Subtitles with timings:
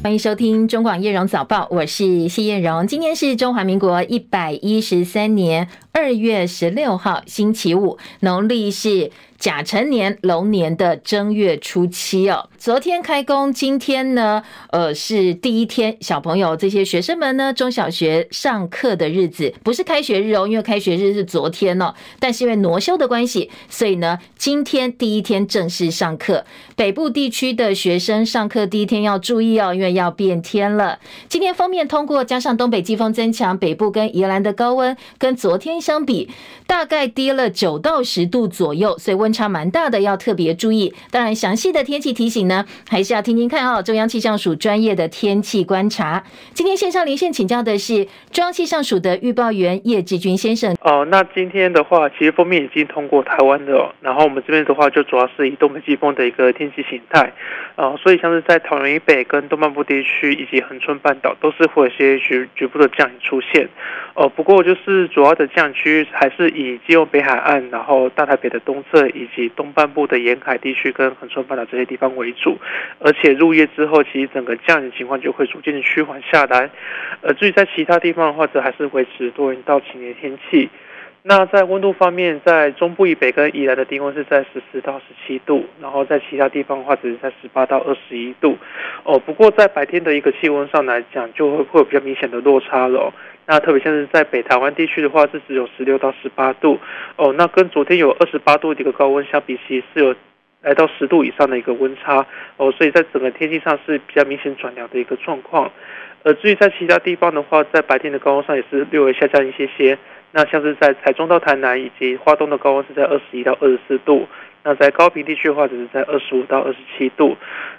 [0.00, 2.86] 欢迎收听中广叶荣早报，我是谢艳荣。
[2.86, 9.10] 今天是中华民国一百一十三年二月十六号，星期五，农历是。
[9.38, 26.44] 甲辰年龙年的正月初七哦，昨天开工，今天呢，呃，是第一天，小朋友这些学生们呢，中小学上课的日子，不是开学日哦，因为开学日是昨天哦，但是因为挪休的关系，所以呢，今天第一天正式上课。
[26.74, 30.98] 北部地区的学生上课第一天要注意哦，因为要变天了。
[31.28, 36.28] 今天封面通过，加上东北季风增强，北部跟宜兰的高温跟昨天相比，
[36.66, 39.27] 大概低了九到十度左右，所以温。
[39.28, 40.94] 温差蛮大的，要特别注意。
[41.10, 43.82] 当然，详细的天气提醒呢，还是要听听看哦。
[43.82, 46.24] 中央气象署专业的天气观察。
[46.54, 50.74] 今天线上连线请教的是中央气象署的预报员叶志军先生。
[50.80, 53.92] 哦，那今天的话，其实锋面已经通过台湾的哦。
[54.00, 57.30] 然后我们这边的话，就主要是以东北季风的一个天气形态。
[57.76, 63.68] 哦，所以像是在桃园以北跟东半部地区以及恒春半岛，都是会有些局局部的降雨出现。
[64.14, 72.56] 哦，不过就是主要的降雨区还是以基隆北海岸，然后大台北的东侧以及东半部的沿海地区跟恒春半岛这些地方为主。
[73.00, 76.70] 而且入夜之后，其实整个降雨情况就会逐渐的趋缓下来。
[77.22, 80.68] 呃，至于在其他地方的话，则还是维持多云到晴的天气。
[81.22, 88.56] 那在温度方面，在中部以北跟宜兰的低温是在十四到十七度，然后在其他地方的话，只是在十八到二十一度。
[89.02, 93.00] 哦，不过在白天的一个气温上来讲，就会会有比较明显的落差了。
[93.00, 93.12] 哦
[93.50, 96.78] 那特别像是在北台湾地区的话，是只有十六到十八度。
[97.16, 100.14] 哦，那跟昨天有二十八度的一个高温相比，其实是有
[100.60, 102.26] 来到十度以上的一个温差。
[102.58, 105.72] 哦，所以在整个天气上是比较明显转凉的一个状况。
[106.24, 109.96] 而至于在其他地方的话，在白天的高温上也是略微下降一些些。
[110.32, 114.26] 那像是在台中到台南以及花东的高温是在二十一到二十四度，
[114.62, 117.36] 那在高屏地区的话只是在二十五到二十七度。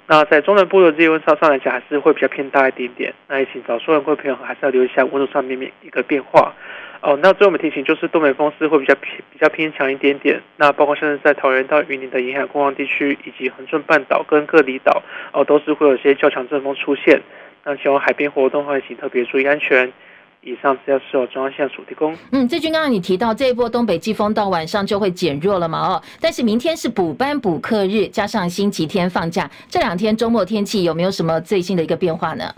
[0.07, 3.13] 那在中南部的这些温差上来讲，还是会比较偏大一点点。
[3.27, 6.53] 那也请早出晚归的朋友还是要留意一下温度上面面一个变化。
[7.01, 10.41] 哦，那最后我们提醒就是东北风势会比较偏比较偏强一点点。
[10.57, 15.01] 那包括像是在桃园到云林的沿海空旷地区，以及恒春半岛跟各离岛，
[15.31, 17.21] 哦，都是会有些较强阵风出现。
[17.63, 19.93] 那前往海边活动的话，请特别注意安全。
[20.41, 22.15] 以上是要是由中央气象署提供。
[22.31, 25.79] 嗯，最近刚刚你提到这一波东北季风到晚上就会减弱了嘛？
[25.79, 32.53] 哦，但是明天是补班补课日，加上星期天放假，这两天周末天气有没有什么最新的一个变化呢？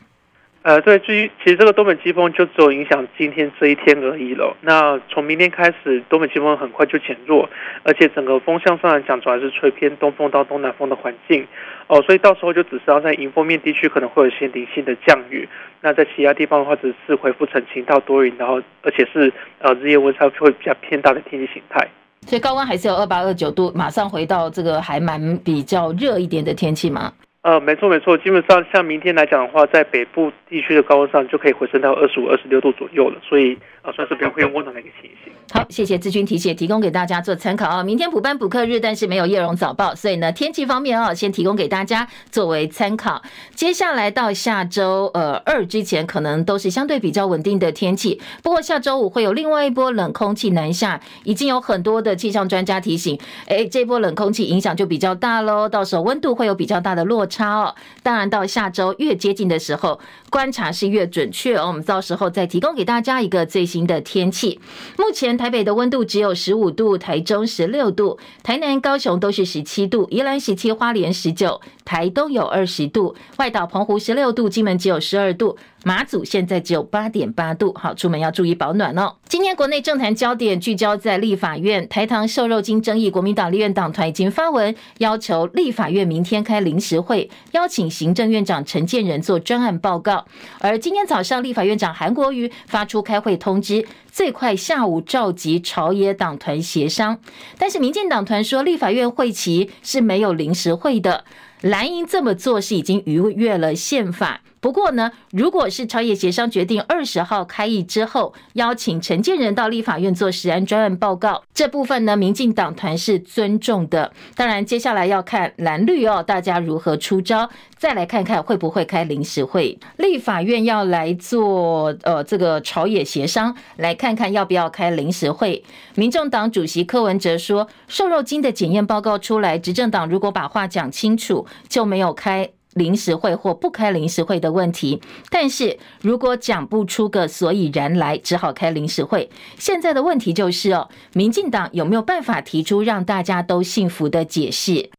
[0.63, 4.55] 呃，对，至于其实这个东北季风就只有影响今天这一天而已了。
[4.61, 7.49] 那从明天开始，东北季风很快就减弱，
[7.81, 11.47] 而且整个风向上来讲，主要是吹偏东风到东南风的环境。
[11.88, 15.49] 哦，所以到时候就只是要在迎风面地区可能会有一些零星的降雨。
[15.81, 21.88] 那在其他地方的话，只是恢复成晴到多云，然后而且是呃日夜温差会比较偏大的天气形态。
[22.28, 27.11] 所以高温还是有二八二九度，马上回到这个还蛮比较热一点的天气吗？
[27.44, 35.34] 呃，没错没错，基本上像明天来讲的话，在北部地区的高温上就可以回升到二十五、二十六度左右了，所以呃算是比较会温暖的一个情形。
[35.52, 37.84] 好，谢谢志军提醒，提供给大家做参考啊。
[37.84, 43.19] 明天补班补课日，但是没有叶荣早报，所以呢天气方面啊，先提供给大家作为参考。
[43.56, 48.22] 接下来到下周呃二之前，可能都是相对比较稳定的天气。
[48.44, 57.73] 不过下周五会有另外一波冷空气南下，已经有很多的气象专家提醒，哎，这波冷空气影响就比较大喽，到时候温度会有比较大的落差哦。
[58.03, 59.99] 当然，到下周越接近的时候，
[60.29, 61.67] 观察是越准确哦。
[61.67, 64.59] 我们到时候再提供给大家一个最新的天气。
[64.97, 75.57] 目前台北的温度只有十五度，台中十六度，台南、高雄都是十七度，宜兰十七，花莲十九，台东有二十度，外岛澎湖十六度，金门只有十二度。
[75.83, 79.15] 马祖现在只有八点八度，好，出门要注意保暖哦。
[79.27, 90.23] 今天国内政坛焦点聚焦在立法院台糖瘦肉精争议，国民党立院党团已经发文要求立法院明天开临时会，邀请行政院长陈建仁做专案报告。
[90.59, 97.17] 而今天早上，立法院长韩国瑜发出开会通知，最快下午召集朝野党团协商。
[97.57, 101.25] 但是民进党团说，立法院会期是没有临时会的，
[101.61, 104.41] 蓝营这么做是已经逾越了宪法。
[104.61, 114.13] 不过呢，如果是朝野协商决定二十号开议之后，邀请陈建仁到立法院做实案专案报告，这部分呢，民进党团是尊重的。
[114.35, 119.79] 当然，接下来要看蓝绿哦，大家如何出招，再来看看会不会开临时会。
[119.97, 125.63] 立法院要来做呃这个朝野协商，来看看要不要开临时会。
[125.96, 132.52] 民众党主席柯文哲说，瘦肉精的检验报告出来，执政党如果把话讲清楚，就没有开。
[132.73, 139.29] 临时会或不开临时会的问题，但是如果讲不出个所以然来，只好开临时会。
[139.58, 144.90] 现在的问题就是哦，民进党有没有办法提出让大家都幸福的解释？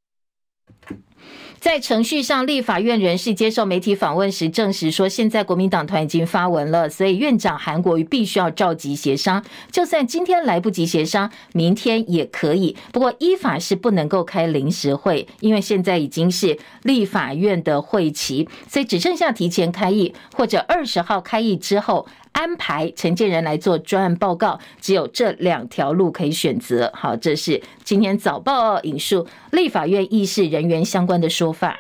[1.63, 9.41] 在程序上，立法院人士接受媒体访问时证实说，现在国民党团已经发文了，所以院长韩国瑜必须要召集协商。
[9.71, 12.77] 就算今天来不及协商，明天也可以。
[12.91, 22.09] 不过依法是不能够开临时会，因为现在已经是立法院的会期，所以只剩下提前开议或者二十号开议之后。
[22.33, 26.91] 安排承建人来做专案报告，只有这两条路可以选择。
[26.95, 31.77] 好，这是今天早报引述立法院议事人员相关的说法。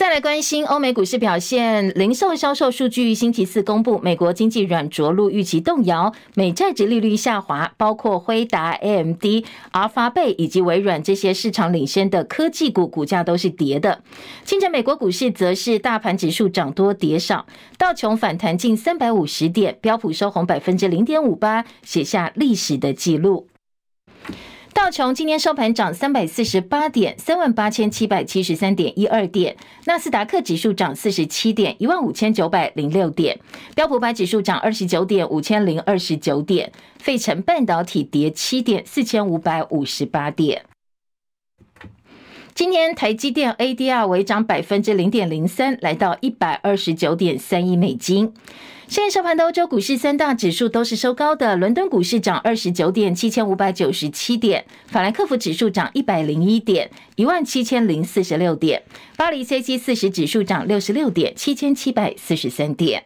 [0.00, 9.22] 再来关心欧美股市表现，零售销售数据星期四公布，美国经济软着陆预期动摇，美债殖利率下滑，包括辉达、AMD、
[9.72, 14.02] 阿尔法贝以及微软这些市场领先的科技股股价都是跌的。
[14.42, 17.44] 清晨美国股市则是大盘指数涨多跌少，
[17.76, 23.48] 道琼反弹近三百五十点，标普收红百分之零点五八，写下历史的记录。
[24.72, 29.56] 道琼今天收盘涨三百四十八点，三万八千七百七十三点一二点。
[29.84, 33.38] 纳斯达克指数涨四十七点，一万五千九百零六点。
[33.74, 36.72] 标普百指数涨二十九点，五千零二十九点。
[36.98, 40.62] 费城半导体跌七点，四千五百五十八点。
[42.54, 48.34] 今天台积电 ADR 微涨百分之零点零三，来到一百二十九点三亿美金。
[48.90, 58.80] 现在收盘的欧洲股市三大指数都是收高的，伦敦股市涨二十九点，七千五百九十七点；法兰克福指数涨一百零一点，一万七千零四十六点；
[59.16, 63.04] 巴黎 c c 四十指数涨六十六点，七千七百四十三点。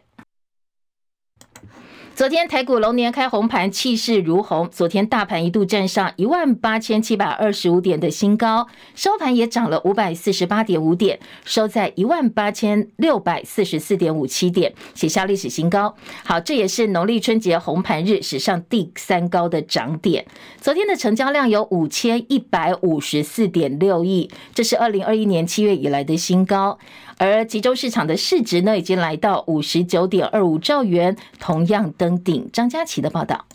[2.15, 4.69] 昨天台股龙年开红盘，气势如虹。
[4.69, 8.65] 昨天大盘一度站上一万八千七百二十五点的新高，
[8.95, 15.93] 收盘也涨了五百四十八点五点，收在一万八千六百四十四点五七点，写下历史新高。
[16.23, 20.25] 好，这也是农历春节红盘日史上第三高的涨点。
[20.61, 26.79] 昨天的成交量有五千一百五十四点六亿，这是二零二一年七月以来的新高。
[27.17, 32.49] 而集中市场的市值呢，已经来到五十九点二五兆元，同样登顶。
[32.51, 33.45] 张佳琪的报道。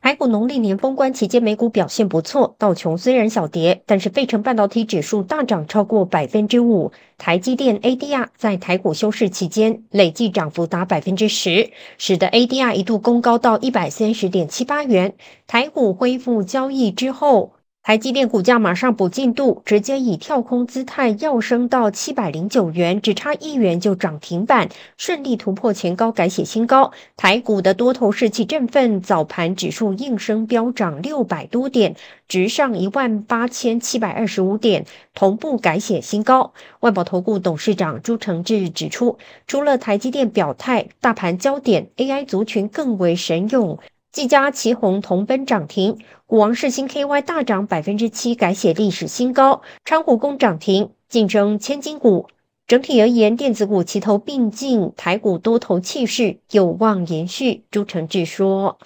[0.00, 6.92] 台股农历年封关期间，美股表现不错，道琼虽然小跌，但是费城半导体指数大涨超过百分之五。
[7.18, 15.14] 台积电 ADR 在台股休市期间累计涨幅达百分之十，使得 ADR 一度攻高到一百三十点七八元。
[15.46, 17.52] 台股恢复交易之后。
[17.82, 24.68] 台积电股价马上补进度，直接以跳空姿态要升到七百零九元，只差一元就涨停板，
[24.98, 26.92] 顺利突破前高，改写新高。
[27.16, 31.96] 台股的多头士气振奋，早盘指数应声飙涨六百多点，
[32.28, 34.84] 直上一万八千七百二十五点，
[35.14, 36.52] 同步改写新高。
[36.80, 39.16] 万宝投顾董事长朱成志指出，
[39.46, 43.78] 除了台积电表态，大盘焦点 AI 族群更为神勇。
[44.12, 45.96] 技嘉、奇鋐同奔涨停，
[46.26, 49.62] 股王世芯 KY 大涨百分之七，改写历史新高。
[49.84, 52.26] 昌湖攻涨停，竞争千金股。
[52.66, 57.62] 整体而言，电子股齐头并进，台股多头气势有望延续。
[57.70, 58.76] 朱成志说：“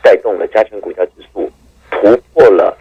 [0.00, 1.50] 带动了加权股价指数
[1.90, 2.78] 突破了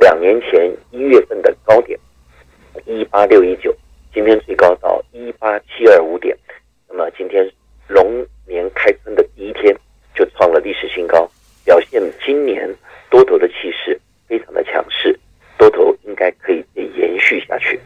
[0.00, 2.00] 两年前一月份的高点
[2.86, 3.76] 一八六一九，
[4.14, 6.34] 今天最高到一八七二五点。
[6.88, 7.46] 那么今天
[7.88, 9.76] 龙年开春的第一天。”
[10.16, 11.28] 就创了历史新高，
[11.64, 12.68] 表现今年
[13.10, 15.18] 多头的气势非常的强势，
[15.58, 17.78] 多头应该可以延续下去。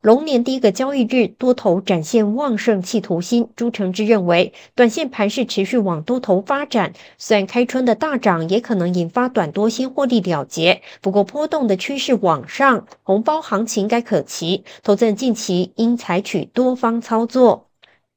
[0.00, 3.50] 龙年第一个交易日，多头展现旺盛企图心。
[3.56, 14.64] 朱成志认为，短线盘势持续往多头发展，虽然开春的大涨也可能引发短多先获利了结，不过波动的趋势往上，红包行情该可期。
[14.84, 17.67] 投资人近期应采取多方操作。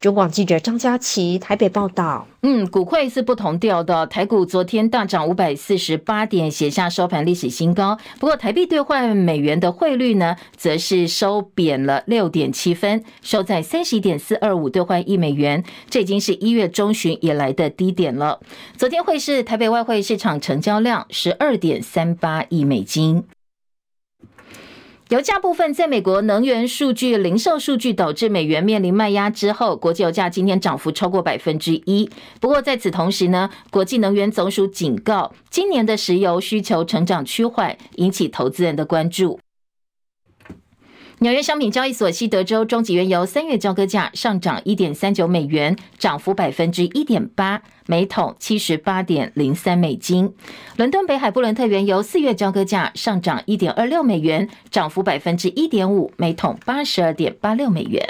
[0.01, 2.27] 中广记者张佳琪台北报道。
[2.41, 4.08] 嗯，股汇是不同调的。
[4.08, 7.96] 台股昨天大涨五百四十八点，写下收盘历史新高。
[8.20, 15.63] 不过台币兑换美元的汇率呢，则是收贬了六点七分，收在三十一点四二五兑换一美元。
[15.88, 18.39] 这已经是一月中旬以来的低点了。
[18.75, 23.24] 昨天会是台北外汇市场成交量十二点三八亿美金。
[25.12, 32.10] 油价部分，在美国能源数据、零售数据导致美元面临卖压之后，国际油价今天涨幅超过百分之一。
[32.39, 39.38] 不过在此同时呢，国际能源总署警告，今年的石油需求成长趋缓，引起投资人的关注。
[41.24, 50.34] 纽约商品交易所西德州中级原油三月交割价上涨一点三九美元，涨幅百分之一点八，每桶七十八点零三美金。
[50.78, 58.04] 伦敦北海布伦特原油四月交割价上涨一点二六美元，涨幅百分之一点五，每桶八十二点八六美元。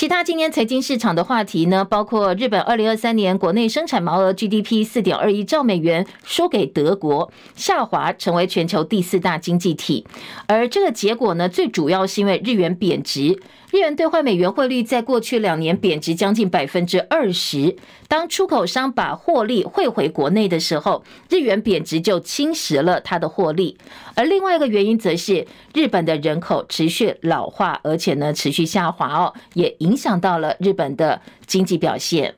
[0.00, 10.06] 其他今年财经市场的话题呢，包括日本二零二三年国内生产毛额 GDP 四点二亿兆美元，输给德国，下滑成为全球第四大经济体。
[10.46, 13.38] 而这个结果呢，最主要是因为日元贬值。
[13.72, 17.76] 日元兑换美元汇率在过去两年贬值将近百分之二十。
[18.08, 23.78] 当出口商把获利汇回国内的时候，日元贬值就侵蚀了它的获利。
[24.16, 32.34] 而另外一个原因则是日本的人口持续老化，而且呢持续下滑哦，也影响到了日本的经济表现。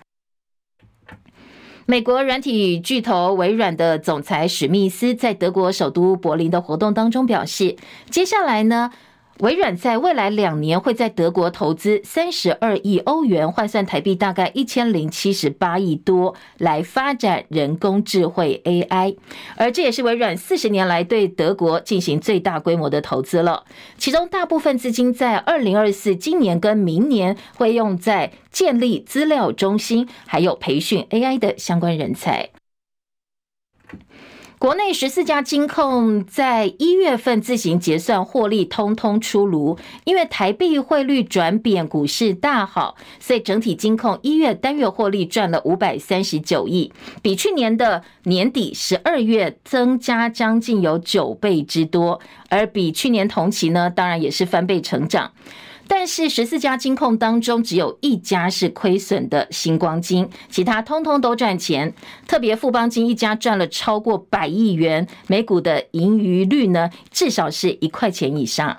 [1.87, 7.77] 美国软体巨头微软的总裁史密斯在德国首都柏林的活动当中表示，
[8.11, 8.93] 接下来呢，
[9.39, 19.17] 微软在未来两年会在德国投资三十二亿欧元，换算台币大概一千零七十八亿多，来发展人工智慧 AI。
[19.57, 23.65] 而这也是微软四十年来对德国进行最大规模的投资了。
[23.97, 32.51] 其中大部分资金在二零二四今年跟明年会用在建立资料中心，还有培训 AI 的相关人才。
[34.62, 39.76] 国内十四家金控在一月份自行结算获利，通通出炉。
[40.04, 55.33] 因为台币汇率转贬，股市大好，所以整体金控一月单月获利赚了五百三十九亿，比去年的年底十二月增加将近有九倍之多，而比去年同期呢，当然也是翻倍成长。
[55.87, 61.93] 但是十四家金控当中，只有一家是亏损的星光金，其他通通都赚钱。
[62.27, 68.77] 特别富邦金一家赚了超过百亿元，每股的盈余率呢，至少是一块钱以上。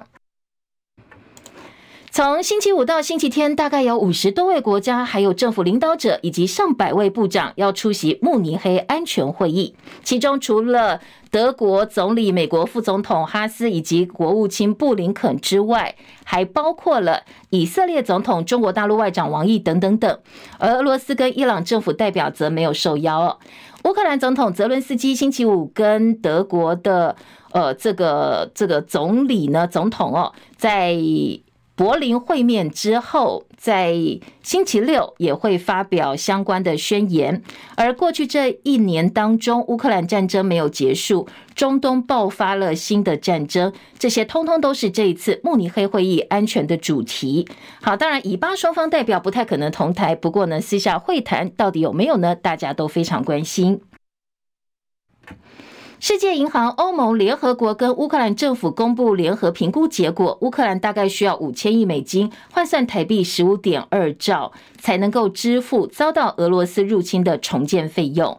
[2.16, 9.76] 从星期五到星期天，大概有五十多位国家还有政府领导者以及上百位部长要出席慕尼黑安全会议。
[10.04, 11.02] 其中除了
[11.32, 20.20] 德国总理、美国副总统哈斯以及国务卿布林肯之外，还包括了以色列总统、中国大陆外长王毅等等等。
[20.60, 23.40] 而俄罗斯跟伊朗政府代表则没有受邀。
[23.86, 27.16] 乌克兰总统泽伦斯基星期五跟德国的
[27.54, 30.96] 呃这个这个总理呢总统哦在。
[31.76, 33.96] 柏林会面之后，在
[34.44, 37.42] 星期六也会发表相关的宣言。
[37.76, 47.48] 而过去这一年当中，乌克兰战争没有结束，中东爆发了新的战争，这些通通都是这一次慕尼黑会议安全的主题。
[47.82, 52.36] 好，当然以巴双方代表不太可能同台，不过呢，私下会谈到底有没有呢？
[52.36, 53.82] 大家都非常关心。
[56.06, 68.38] 世界银行、欧盟、联合国跟乌克兰政府公布联合评估结果，乌克兰大概需要五千亿美金，换算台币十五点二兆，才能够支付遭到俄罗斯入侵的重建费用。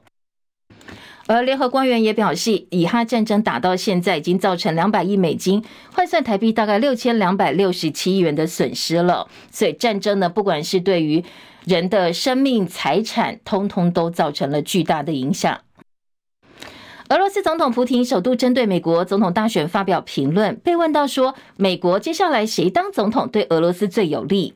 [1.26, 9.26] 而联合官员也表示，以哈战争打到现在，已经造成两百亿美金，换算台币大概六千两百六十七亿元的损失了。
[9.50, 11.24] 所以战争呢，不管是对于
[11.64, 15.58] 人的生命、财产，通通都造成了巨大的影响。
[17.10, 24.54] 俄罗斯总统普京首度针对美国总统大选发表评论，被问到说美国接下来谁当总统对俄罗斯最有利？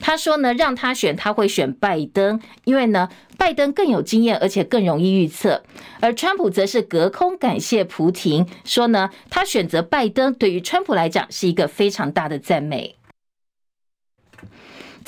[0.00, 5.62] 他说呢，让他选他会选拜登，因为呢拜登更有经验，而且更容易预测。
[6.00, 12.94] 而川普则是隔空感谢普廷，说呢他选择拜登对于川普来讲是一个非常大的赞美。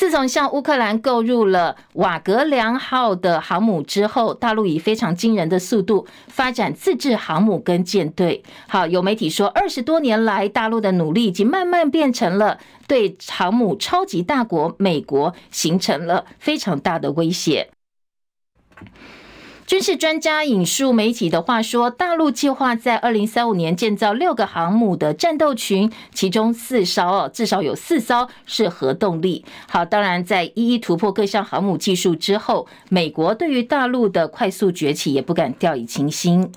[0.01, 8.43] 自从向乌克兰购入了瓦格良号的航母之后，大陆以非常惊人的速度发展自制航母跟舰队。
[8.67, 17.69] 好，有媒体说，二十多年来，大陆的努力已经慢慢变成了对航母超级大国美国形成了非常大的威胁。
[19.71, 29.45] 军事专家引述媒体的话说，大陆计划在二零三五年建造六个航母的战斗群，其中四艘哦，至少有四艘是核动力。
[29.69, 36.51] 好，当然在一一突破各项航母技术之后，美国对于大陆的快速崛起也不敢掉以轻心。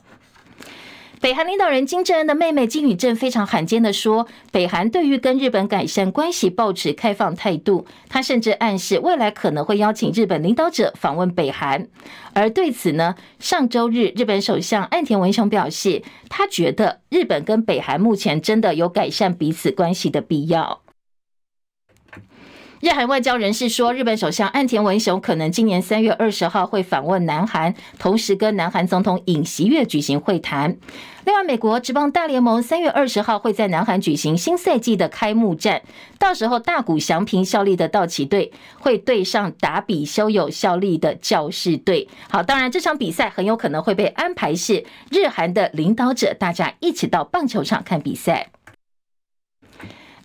[1.23, 7.87] 北韩领导人金正恩的妹妹金宇正非常罕见的说，北韩对于跟日本改善关系抱持开放态度。
[8.09, 11.87] 他甚至暗示未来可能会邀请日本领导者访问北韩。
[12.33, 20.82] 而对此呢，上周日日本首相岸田文雄表示，他觉得日本跟北韩目前真的有改善彼此关系的必要。
[22.83, 30.75] 日韩外交人士说，日本首相岸田文雄可能今年三月二十号会访问南韩，同时跟南韩总统尹锡悦举行会谈。
[31.23, 35.81] 另外，美国职棒大联盟三月二十号会在南韩举行新赛季的开幕战，
[36.19, 42.09] 到时候大谷翔平效力的道奇队会对上达比修有效力的教士队。
[42.29, 48.49] 好，当然这场比赛很有可能会被安排是日韩的领导者大家一起到棒球场看比赛。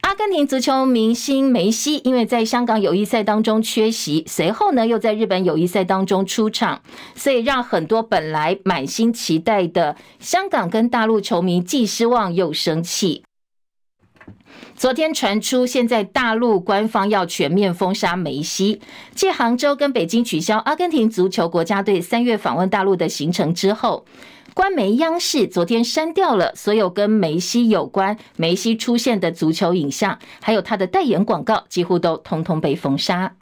[0.08, 6.80] 阿根廷足球明星梅西，因为在香港友谊赛当中缺席，随后呢又在日本友谊赛当中出场，
[7.14, 13.22] 所以让很多本来满心期待的香港跟大陆球迷既失望又生气。
[14.74, 18.80] 昨天传出，现在大陆官方要全面封杀梅西。
[19.14, 24.06] 继杭州跟北京取消阿根廷足球国家队三月访问大陆的行程之后，
[24.58, 33.36] 官媒央视昨天删掉了所有跟梅西有关、梅西出现的足球影像，还有他的代言广告，几乎都通通被封杀。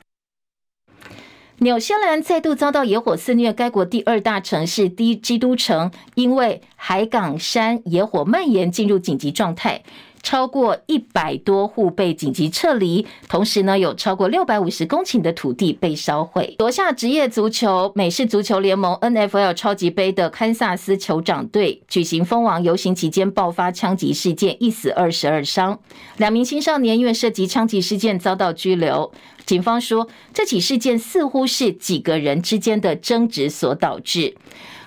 [1.60, 9.82] 纽西兰再度遭到野火肆虐，该国第二大城市第一基督城因为海港山野火蔓延，进入紧急状态。
[10.26, 16.52] 超过一百多户被紧急撤离，同时呢，有超过六百五十公顷的土地被烧毁。
[16.58, 25.78] 夺下职业足球美式足球联盟 NFL 超级杯的堪萨斯酋长队举行封王游行期间爆发枪击事件，一死二十二伤，
[26.16, 29.12] 两名青少年因为涉及枪击事件遭到拘留。
[29.44, 34.34] 警方说，这起事件似乎是几个人之间的争执所导致。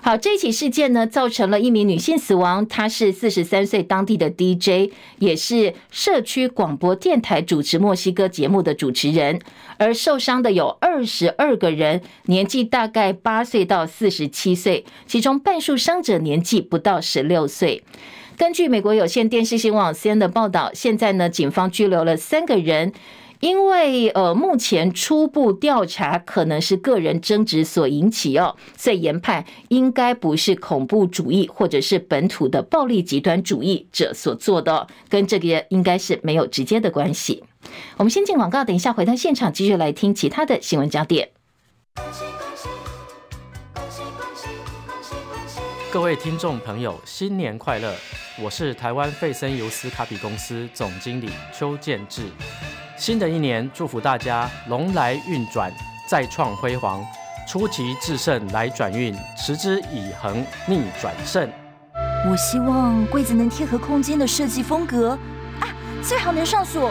[0.02, 2.66] 好，这起事件呢，造成了一名女性死亡。
[2.66, 9.38] 她是四十三岁当地的 DJ，也是社区广播电台主持墨西哥节目的主持人。
[9.76, 17.82] 而受伤的有二十二个人，年纪大概八岁到四十七岁，其中半数伤者年纪不到十六岁。
[18.38, 22.94] 根据美国有线电视新闻网 CNN 的报道，现在呢，警方拘留了三个人。
[23.40, 37.42] 因为呃，目前初步调查可能是个人争执所引起哦，所以研判应该不是恐怖主义或者是本土的暴力极端主义者所做的，跟这个应该是没有直接的关系。
[37.96, 41.30] 我们先进广告，等一下回到现场继续来听其他的新闻焦点。
[45.90, 47.94] 各位听众朋友，新年快乐！
[48.42, 52.22] 我是台湾费森尤斯卡比公司总经理邱建志。
[52.96, 55.70] 新的一年，祝福大家龙来运转，
[56.08, 57.04] 再创辉煌，
[57.46, 61.50] 出奇制胜来转运，持之以恒逆转胜。
[62.30, 65.10] 我希望柜子能贴合空间的设计风格
[65.60, 65.68] 啊，
[66.02, 66.90] 最好能上锁。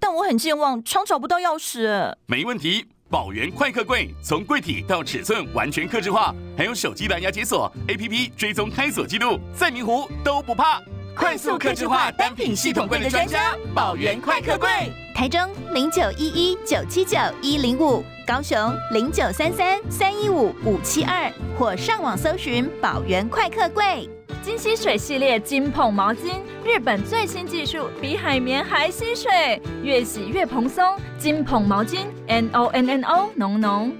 [0.00, 2.16] 但我很健忘，常找不到钥匙。
[2.26, 10.82] 没问题，宝源快客柜从柜体到尺寸完全客制化，还有手机蓝牙解锁，APP 追踪开锁记录，再迷糊都不怕。
[11.14, 14.68] 快速客制化单品系统柜的专家，宝源快客柜。
[15.14, 15.40] 台中
[15.72, 18.58] 零九一一九七九一零五，高雄
[18.90, 24.08] 零九三三三一五五七二，或上网搜寻宝源快客柜。
[24.42, 30.98] 金吸水系列金捧毛巾，日本最新技术，比海绵还吸水，越洗越蓬松。
[31.18, 33.94] 金捧毛巾，N O N N O，浓浓。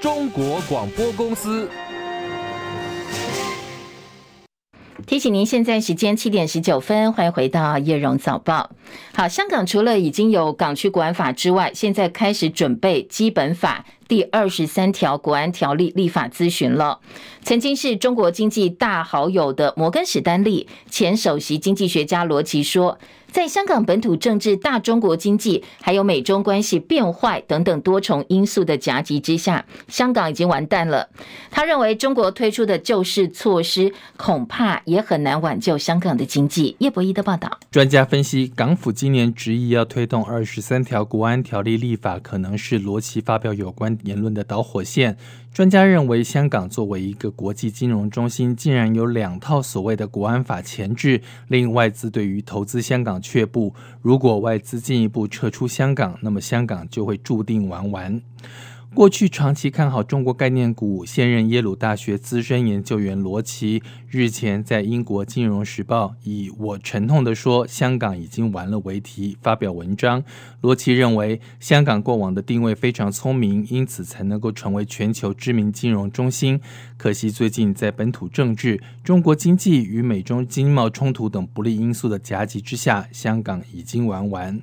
[0.00, 1.68] 中国广播公司。
[5.18, 8.70] 提醒您，现在时间七点十九分，欢迎回到叶荣早报。
[9.12, 16.98] 好，香港除了已经有港区国安法之外，现在开始准备基本法第二十三条国安条例立法咨询了。
[17.42, 22.98] 曾经是中国经济大好友的摩根史丹利前首席经济学家罗奇说。
[23.30, 31.10] 在香港本土政治、大中国经济，还有美中关系变坏等等多重因素的夹击之下，香港已经完蛋了。
[31.50, 36.74] 他认为中国推出的救市措施恐怕也很难挽救香港的经济。
[36.78, 45.16] 叶博弈的报道，专家分析，港府今年执意要推动二十三条国安条例立法，可能是罗奇发表有关言论的导火线。
[45.52, 53.74] 专家认为，香港作为一个国际金融中心，竟然有两套所谓的国安法前置，令外资对于投资香港却步。
[54.00, 58.20] 如果外资进一步撤出香港，那么香港就会注定玩完。
[58.94, 70.24] 过去长期看好中国概念股，现任耶鲁大学资深研究员罗奇日前在英国《金融时报》以“我沉痛地说，香港已经完了”为题发表文章。
[70.62, 76.58] 罗奇认为，香港过往的定位非常聪明，因此才能够成为全球知名金融中心。
[76.96, 84.58] 可惜最近在本土政治、中国经济与美中经贸冲突等不利因素的夹击之下，香港已经玩完。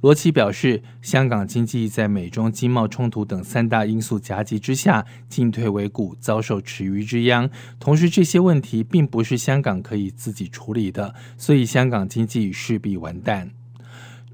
[0.00, 7.48] 罗奇表示，香港经济在美中经贸冲突等三大因素夹击之下，进退维谷，遭受池鱼之殃。
[7.80, 13.50] 同时，这些问题并不是香港可以自己处理的，所以香港经济势必完蛋。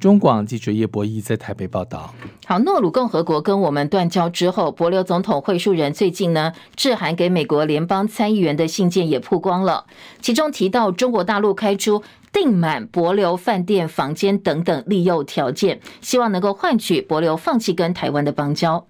[0.01, 2.14] 中广记者叶博弈在台北报道。
[2.47, 9.87] 好，诺鲁共和国跟我们断交之后，帛琉总统惠恕仁最近呢，致函给美国联邦参议员的信件也曝光了，
[10.21, 12.03] 其中提到中国大陆开出。
[12.35, 18.85] 订满帛琉饭店房间等等利诱条件，希望能够换取帛琉放弃跟台湾的邦交。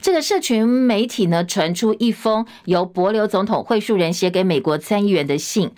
[0.00, 5.70] 这个社群媒体呢，传出一封由帛琉总统惠恕仁写给美国参议员的信，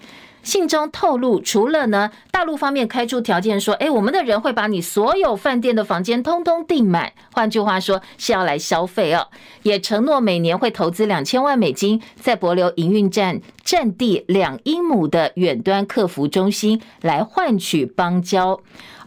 [0.45, 9.27] 信中透露，除了呢大陆方面开出条件说，哎，我们的人会把你所有饭店的房间通通订满，换句话说是要来消费哦，
[9.65, 18.61] 也承诺每年会投资两千万美金，在帛琉营运站占地两英亩的远端客服中心，来换取邦交。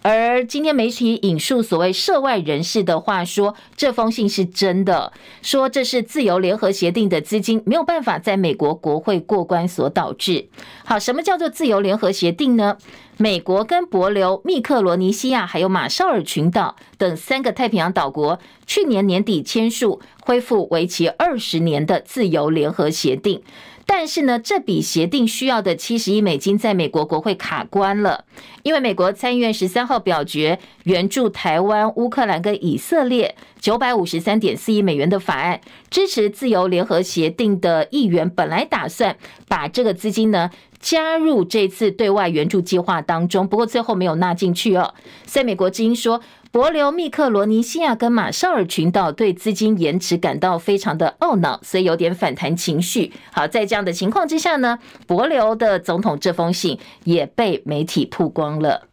[0.07, 10.47] 而今天媒体引述所谓涉外人士的话说，这封信是真的，说这是自由联合协定的资金没有办法在美国国会过关所导致。
[10.85, 12.77] 好，什么叫做自由联合协定呢？
[13.17, 23.41] 美国跟帛琉、密克罗尼西亚还有马绍尔群岛等三个太平洋岛国去年年底签署，恢复为期二十年的自由联合协定。
[23.87, 28.25] 但是呢，这笔协定需要的七十亿美金在美国国会卡关了，
[28.63, 39.15] 因为美国参议院十三号表决援助台湾、乌克兰跟以色列九百五十三点四亿美元的法案，支持自由联合协定的议员本来打算
[39.47, 44.93] 把这个资金呢加入这次对外援助计划当中，不过最后没有纳进去哦。
[45.27, 46.21] 所以美国之音说。
[46.55, 53.11] 帛琉、密克罗尼西亚跟马绍尔群岛对资金延迟感到非常的懊恼，所以有点反弹情绪。
[53.33, 58.87] 好，在这样的情况之下呢，帛琉的总统这封信也被媒体曝光了。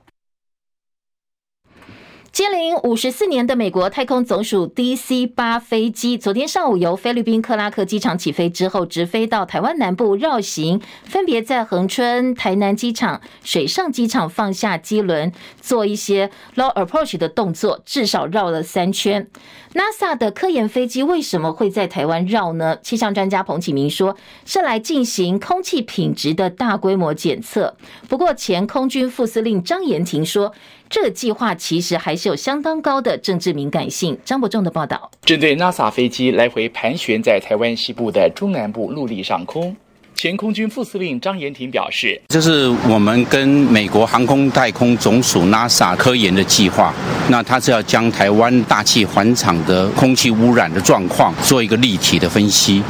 [2.32, 19.28] 接临五十四年的美国太空总署 DC 八飞机，昨天上午由菲律宾克拉克机场起飞之后，直飞到台湾南部绕行，分别在恒春、台南机场、水上机场放下机轮，做一些 low approach 的动作，至少绕了三圈。
[19.74, 22.78] NASA 的科研飞机为什么会在台湾绕呢？
[22.82, 24.16] 气象专家彭启明说，
[24.46, 27.76] 是来进行空气品质的大规模检测。
[28.08, 30.54] 不过，前空军副司令张延廷说，
[30.92, 34.14] 这个计划其实还是有相当高的政治敏感性。
[34.26, 39.74] 张伯仲的报道，针对 NASA 飞机来回盘旋在台湾西部的中南部陆地上空，
[40.14, 46.92] 前空军副司令张延廷表示：“这是我们跟美国航空太空总署 NASA 科研的计划。
[47.30, 52.82] 那它是要将台湾大气环场的空气污染的状况做一个立体的分析。”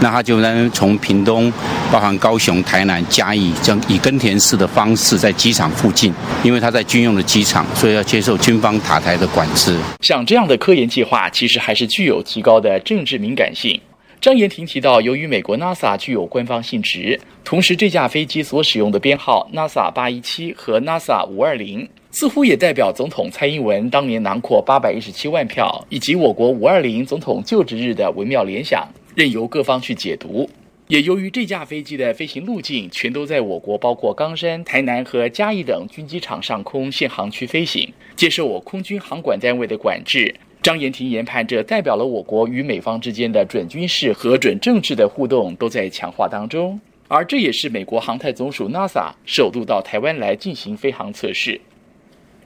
[0.00, 1.52] 那他就能，从屏东，
[1.92, 9.76] 包含高雄、台南、嘉义，将以耕田式的方式在机场附近，因为他在军用的机场，所以要接受军方塔台的管制。
[10.00, 13.78] 像这样的科研计划，其实还是具有极高的政治敏感性。
[14.22, 28.86] 张延廷提到，由于美国 NASA 具有官方性质，同时这架飞机所使用的编号 NASA 八一七和 NASA 五二零，似乎也代表总统蔡英文当年囊括八百一十七万票，以及我国五二零总统就职日的微妙联想。
[29.20, 30.48] 任由各方去解读，
[30.88, 40.34] 也由于这架飞机的飞行路径全都在我国包括冈山、台南和嘉义等军机场上空限航区飞行，接受我空军航管单位的管制。
[40.62, 51.60] 张延廷研判，这代表了我国与美方之间的准军事和准政治的互动都在强化当中，而这也是美国航太总署 NASA 首度到台湾来进行飞航测试。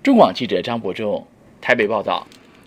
[0.03, 1.25] 中广记者张伯仲
[1.61, 2.27] 台北报道。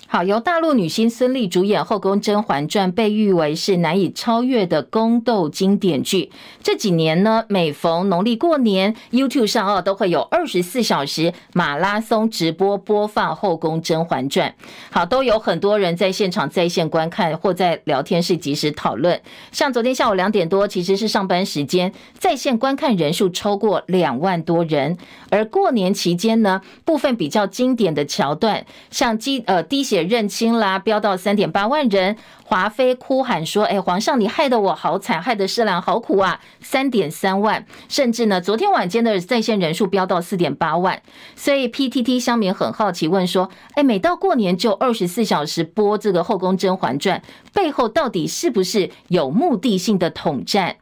[0.10, 6.32] 好，由大陆女星孙俪主演《后宫甄嬛传》，被誉为是难以超越的宫斗经典剧。
[6.64, 14.50] 这几年呢，每逢农历过年，YouTube 上哦都会有二十四小时马拉松直播播放《后宫甄嬛传》。
[14.90, 19.22] 好，都有很多人在现场在线观看，或在聊天室即时讨论。
[19.52, 24.98] 像昨天下午两点多，其实是上班时间，在线观看人数超过两万多人。
[25.30, 29.97] 而过年期间呢，部分比较经典的桥段，像滴呃滴血。
[29.98, 32.16] 也认清啦，飙到三点八万人。
[32.44, 41.02] 华妃哭喊说：“哎，皇上，你害得我好惨，害得世兰好苦啊！”三点三万，甚至呢，昨天晚间的在线人数飙到四点八万。
[41.36, 47.20] 所以 PTT 乡民很好奇问说：“哎，每到过年就二十四小时播这个《后宫甄嬛传》，
[47.54, 50.78] 背后到底是不是有目的性的统战？”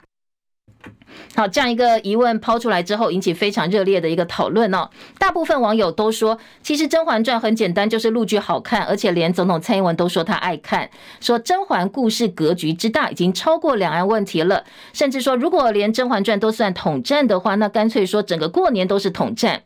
[1.35, 4.89] 好，这样一个疑问抛出来之后，引起非常热烈的一个讨论哦。
[5.17, 14.63] 大部分网友都说，其实《甄嬛传》很简单，就是陆剧好看，而且连总统蔡英文都说他爱看，说甄嬛故事格局之大，已经超过两岸问题了。
[14.93, 19.63] 甚至说，如果连《甄嬛传》都算统战的话，那干脆说整个过年都是统战。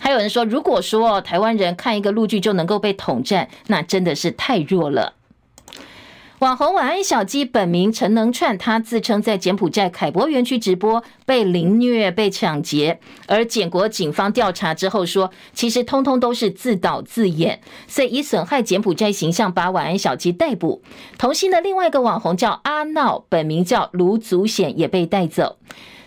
[0.00, 5.14] 还有人说，如果说台湾人看一个陆剧就能够被统战，那真的是太弱了。
[6.42, 20.82] 网红晚安小鸡本名陈能串，他自称在柬埔寨凯博园区直播被凌虐、被抢劫，而柬国警方调查之后说，其实通通都是自导自演，所以以损害柬埔寨形象把晚安小鸡逮捕。
[21.16, 25.58] 同行的另外一个网红叫阿闹，本名叫卢祖显，也被带走。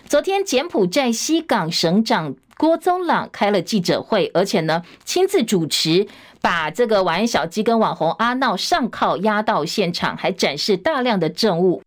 [0.06, 6.06] 昨天柬埔寨西港省长郭宗朗开了记者会，而且呢亲自主持。
[6.42, 11.82] 把这个晚安小鸡跟网红阿闹上铐押到现场，还展示大量的证物。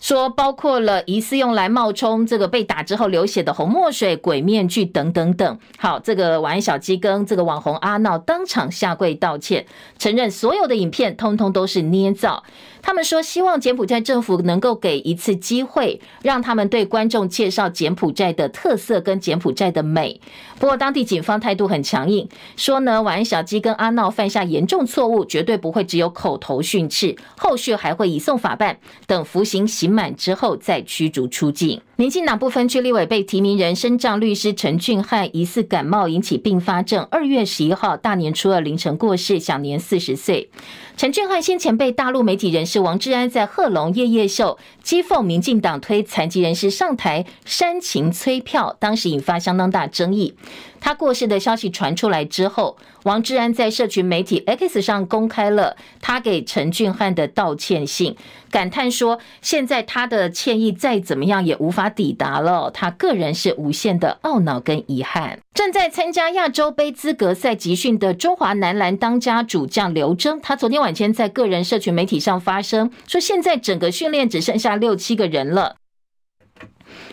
[0.00, 5.58] 说包括了疑似用来冒充这个被打之后流血的红墨水、鬼面具等等等。
[5.78, 9.66] 好，这个晚安小鸡跟这个网红阿闹当场下跪道歉，
[9.98, 12.44] 承认所有的影片通通都是捏造。
[12.86, 20.20] 他们说希望柬埔寨政府能够给一次机会，让他们对观众介绍柬埔寨的特色跟柬埔寨的美。
[20.60, 31.80] 不过当地警方态度很强硬，说呢，晚安小鸡跟阿闹犯下严重错误，绝对不会只有口头训斥，后续还会移送法办，等服刑刑满之后再驱逐出境。
[31.96, 40.48] 民进党不分区立委被提名人身障律师陈俊翰疑似感冒引起并发症，二月十一号大年初二凌晨过世，享年四十岁。
[40.96, 50.34] 陈俊翰先前被大陆媒体人士王志安在贺龙夜夜秀讥讽民进党推残疾人士上台煽情催票，当时引发相当大争议。
[50.80, 58.16] 他过世的消息传出来之后，王志安在社群媒体 X 上公开了他给陈俊翰的道歉信，
[58.50, 75.76] 感叹说：“现在他的歉意再怎么样也无法抵达了，他个人是无限的懊恼跟遗憾。”正在参加亚洲杯资格赛集训的中华男篮当家主将刘铮，他昨天晚间在个人社群媒体上发声，说现在整个训练只剩下六七个人了。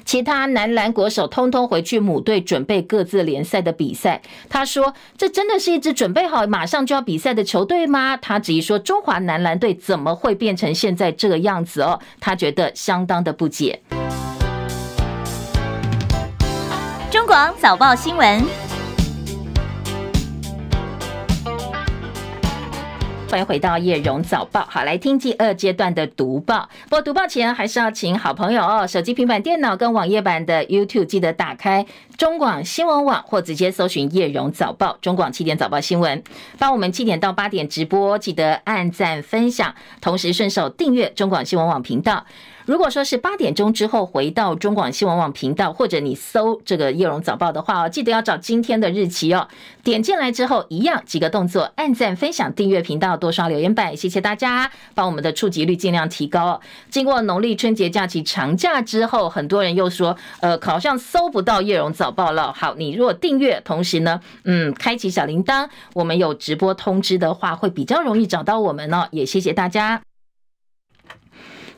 [0.05, 4.21] 其他男篮国手通通回去母队准备各自联赛的比赛。
[4.49, 13.81] 他说：“这真的是一支准备好马上就要比赛的球队吗？”他质疑说：“中华男篮队怎么会变成现在这个样子哦？”他觉得相当的不解。
[17.11, 18.62] 中广早报新闻。
[23.33, 26.69] 欢迎回到叶荣早报，好，来听第二阶段的读报。
[26.83, 31.83] 不过读报前还是要请好朋友哦，手机、平板电脑跟网页版的 YouTube 记得打开
[32.15, 36.23] 中广新闻网，或直接搜寻叶荣早报、中广七点早报新闻。
[36.59, 42.23] 帮我们七点到八点直播，记得按赞分享，同时顺手订阅中广新闻网频道。
[42.65, 49.47] 如果说是八点钟之后回到中广新闻网频道，或者你搜这个叶荣早报的话哦，记得要找今天的日期哦。
[49.83, 56.61] 点进来之后，一样几个动作：按赞、分享、订阅频道、多刷留言板，谢谢大家，帮我们的触及率尽量提高。
[56.89, 62.53] 经过农历春节假期长假之后，很多人又说，呃，好像搜不到叶荣早报了。
[62.53, 69.09] 好，你如果订阅，同时呢，嗯，开启小铃铛，我们有直播通知的话，会比较容易找到我们哦。
[69.11, 70.12] 也谢谢大家。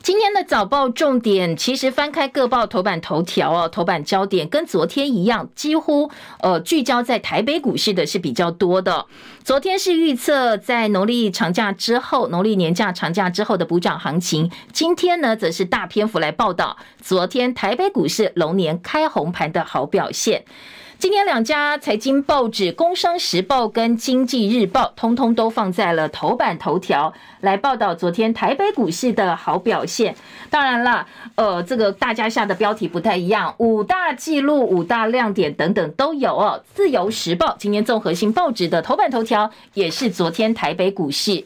[0.06, 9.06] 今天的早报重点，其实翻开各报头版头条哦，头版焦点跟昨天一样，几乎呃聚焦在台北股市的是比较多的。
[9.42, 14.48] 昨天是预测在农历长假之后，农历年假长假之后的补涨行情。
[14.72, 20.44] 今天呢，则是大篇幅来报道昨天台北股市龙年开红盘的好表现。
[20.98, 30.16] 今天两家财经报纸《工商时报》跟《经济日报》通通都放在了头版头条，来报道昨天台北股市的好表现。
[30.48, 36.62] 当然了，呃，这个大家下的标题不太一样，五大纪录、五大亮点等等都有哦。
[36.74, 41.44] 《自由时报》今天综合性报纸的头版头条也是昨天台北股市。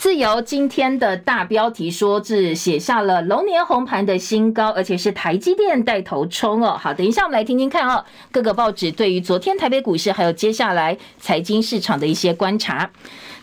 [0.00, 6.74] 自由今天的大标题说是写下了龙年红盘的新高，而且是台积电带头冲哦。
[6.80, 12.90] 好，等一下我们来听听看哦，各个报纸对于昨天台北股市还有接下来财经市场的一些观察。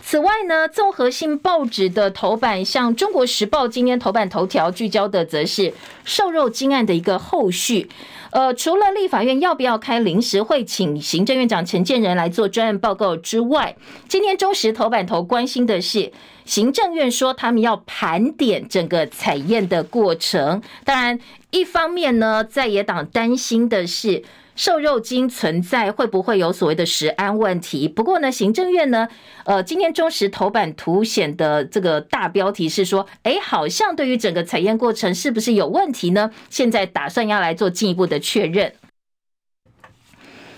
[0.02, 5.72] 此外呢，综合性报纸的头版，像《中国时报》今天头版头条聚焦的则是
[6.06, 7.88] 瘦肉精案的一个后续。
[8.32, 13.76] 呃，除了立法院要不要开临时会，请行政院长陈建仁来做专案报告之外，
[14.08, 16.12] 今天中时头版头关心的是。
[16.48, 20.62] 行政院说，他们要盘点整个采验的过程。
[20.86, 21.20] 当然，
[21.52, 24.24] 一方面呢，在野党担心的是
[24.56, 27.88] 瘦肉精存在会不会有所谓的食安问题。
[27.88, 29.10] 不过呢，行政院呢，
[29.44, 36.32] 呃，今天中时头版凸显的这个大标题是说，哎，好像对于整个采验过程是不是有问题呢？
[36.50, 38.74] 现在打算要来做进一步的确认。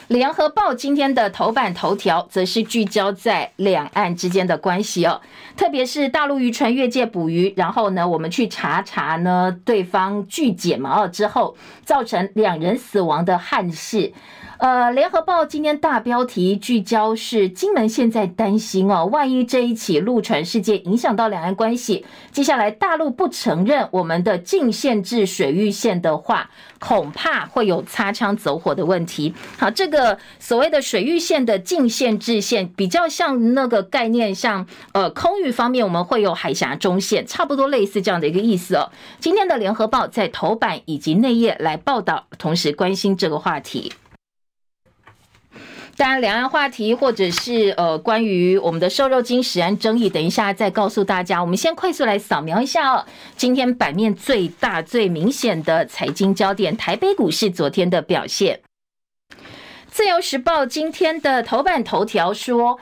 [0.09, 5.21] 联合报今天的头版头条则是聚焦在两岸之间的关系哦，
[5.55, 14.11] 特别是大陆渔船越界捕鱼，然后呢，我们去查查呢，对方拒检嘛，之后造成两人死亡的憾事。
[14.59, 29.33] 呃，联合报今天大标题聚焦是金门现在担心哦，万一这一起陆船事件影响到两岸关系，接下来大陆不承认我们的禁限制水域线的话，恐怕会有擦枪走火的问题。
[29.57, 38.91] 好，这个所谓的水域线的禁限制线，比较像那个概念，像呃空域方面我们会有海峡中线，差不多类似这样的一个意思哦。
[39.21, 43.93] 今天的联合报在头版以及内页来报道，同时关心这个话题。
[45.99, 51.41] 当然，两岸话题或者是呃关于我们的瘦肉精食安争议，等一下再告诉大家。
[51.41, 58.61] 我们先快速来扫描一下哦，今天版面最大、最明显的财经焦点，台北股市昨天的表现。
[59.89, 62.79] 自由时报今天的头版头条说。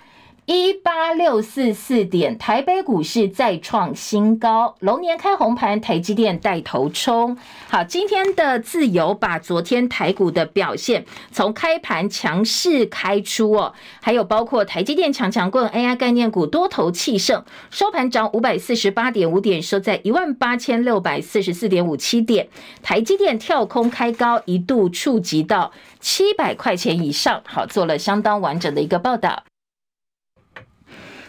[0.49, 7.37] 一八六四四点，台北股市再创新高，龙年开红盘，台积电带头冲。
[7.67, 22.47] 好，今天的自由把昨天台股的表现从开盘强势开出哦，还有包括台积电强强棍，AI 概念股多头气盛，收盘涨五百四十八点五点，收在一万八千六百四十四点五七点。
[22.81, 29.43] 台积电跳空开高，一度触及到七百块钱以上，好，做了相当完整的一个报道。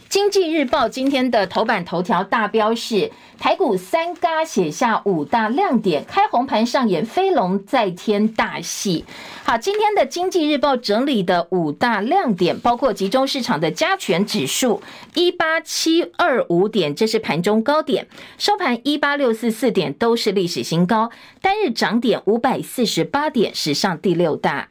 [0.09, 9.05] 经济日报今天的头版头条大标是台股三嘎写下五大亮点，开红盘上演飞龙在天大戏。
[9.45, 14.81] 好，今天的经济日报整理的五大亮点，包括集中市场的加权指数
[15.13, 21.11] 一八七二五点，这是盘中高点，收盘一八六四四点，都是历史新高，
[21.43, 24.69] 单日涨点五百四十八点，史上第六大。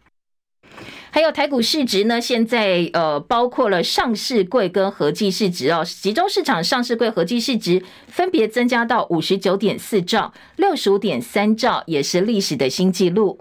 [1.10, 13.40] 还有台股市值呢，现在呃包括了上市柜跟合计市值哦，集中市场上市柜合计市值分别增加到五十九点四兆、六十五点三兆，也是历史的新纪录。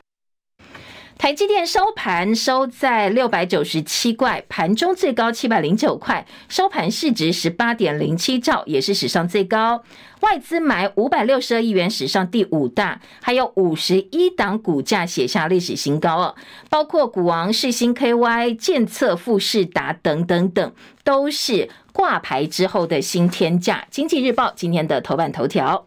[1.19, 9.83] 台积电收盘收在六百九十七块，盘中最高七百零九块，收盘市值十八点零七兆，也是史上最高。
[10.21, 16.35] 外资买五百六十二亿元，史上第五大，还有五十一档股价写下历史新高哦，
[16.71, 20.73] 包括股王世新 KY、建策、富士达等等等，
[21.05, 23.87] 都是挂牌之后的新天价。
[23.91, 25.87] 经济日报今天的头版头条，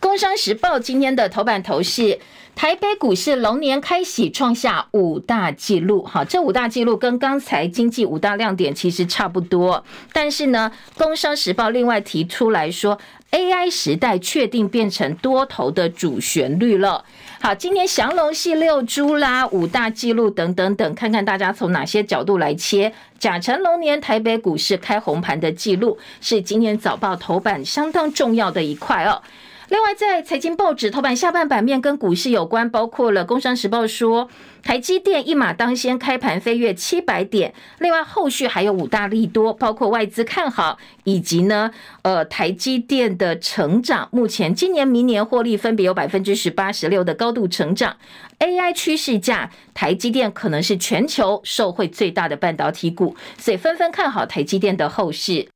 [0.00, 2.18] 工商时报今天的头版头是。
[2.54, 6.02] 台北股市龙年开喜，创下五大纪录。
[6.02, 9.84] 好，这五大纪录跟刚才经济五大亮点其实差不多。
[10.10, 12.98] 但是呢，《工商时报》另外提出来说
[13.30, 17.04] ，AI 时代确定变成多头的主旋律了。
[17.42, 22.90] 好，今年降龙系六猪啦，五大纪录等等等，看看大家从哪些角度来切。
[23.18, 29.20] 甲辰龙年台北股市开红盘的纪录，是今天早报头版相当重要的一块哦。
[29.68, 34.28] 另外，在财经报纸头版下半版面跟股市有关，包括了《工商时报》说，
[34.62, 37.52] 台积电一马当先，开盘飞跃七百点。
[37.80, 47.96] 另外，后续还有五大利多，包括外资看好，以及呢，呃，台积电的成长，目前今年、明年获利分别有百分之十八、十六的高度成长。
[48.38, 55.48] AI 趋势下，台积电可能是全球受惠最大的半导体股，所以纷纷看好台积电的后市。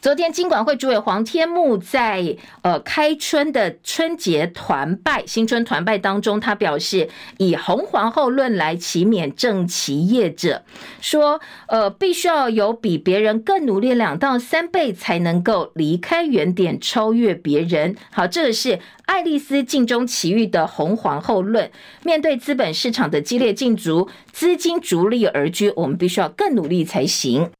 [0.00, 10.62] 昨天，金管会主委黄天牧在呃开春的春节团拜、新春团拜当中，他表示以红皇后论来期勉正期业者，
[11.02, 17.94] 说呃必须要有比别人更努力两到三倍，才能够离开原点，超越别人。
[18.10, 21.70] 好，这个是爱丽丝镜中奇遇的红皇后论。
[22.02, 27.50] 面对资本市场的激烈竞逐，资金逐利而居，我们必须要更努力才行。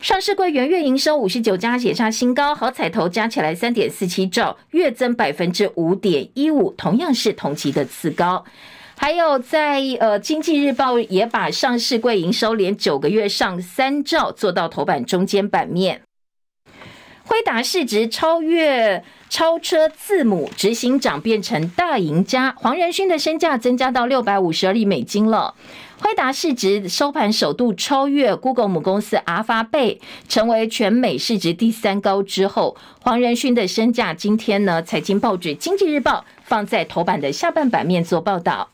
[0.00, 8.44] 上市柜元月营收五十九家写下新高，好彩头加起来三点四七兆，月增百分之五点一五，同样是同期的次高。
[8.96, 16.02] 还有在呃，经济日报也把上市柜营收连九个月上三兆做到头版中间版面。
[17.24, 25.54] 辉达市值超越超车字母，执行长变成大赢家，黄仁勋的身价增加到六百五十二亿美金了。
[26.00, 38.68] 辉达市值收盘首度超越 Google 母公司阿发贝，成为全美市值第三高之后，黄仁勋的身价今天呢，财经报纸《经济日报》放在头版的下半版面做报道。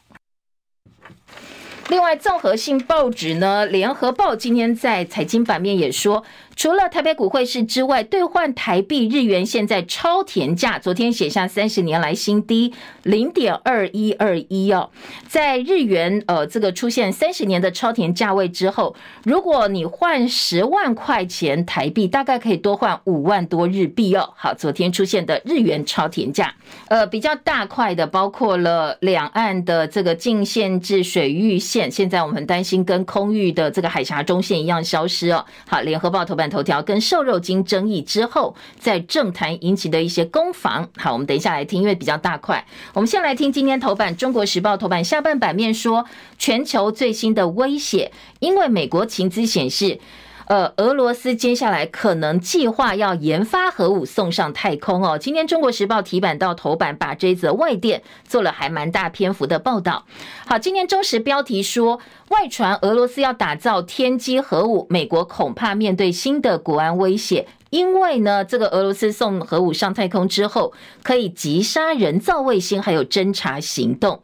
[1.88, 6.24] 另外，综合性报纸呢，《联合报》今天在财经版面也说。
[6.56, 14.90] 除了台北股汇市之外，兑换台币日元现在超甜价，昨天写下三十年来新低零点二一二一哦。
[15.26, 24.32] 在日元呃这个出现三十年的超甜价位之后，如果你换十万块钱台币，大概可以多换五万多日币哦。
[24.36, 26.54] 好，昨天出现的日元超甜价，
[26.88, 35.44] 呃比较大块的包括了两岸的这个禁限制水域线，现在我们担心跟空域的这个海峡中线一样消失哦。
[35.66, 36.43] 好，联合报头版。
[36.48, 40.88] 头条跟瘦肉精争议之后，在政坛引起的一些攻防。
[40.96, 42.64] 好，我们等一下来听，因为比较大块。
[42.92, 46.04] 我们先来听今天头版《中国时报》头版下半版面说，
[46.38, 49.98] 全球最新的威胁，因为美国情资显示，
[50.46, 55.18] 呃，俄罗斯接下来可能计划要研发核武送上太空哦。
[55.18, 60.04] 今天《中国时报》提版到头版，把这则外电做了还蛮大篇幅的报道。
[60.46, 74.20] 好，今天中时标题说，外传俄罗斯要打造天基核武，美国恐怕面对新的国安威胁，因为呢，这个俄罗斯送核武上太空之后，可以击杀人造卫星，还有侦察行动。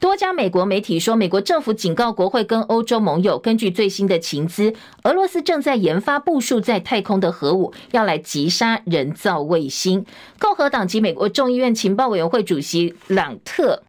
[0.00, 4.74] 多家美国媒体说，美国政府警告国会跟欧洲盟友，根据最新的情资，
[5.04, 10.04] 俄罗斯正在研发部署在太空的核武，要来击杀人造卫星。
[10.38, 13.82] 共和党籍美国众议院情报委员会主席朗特，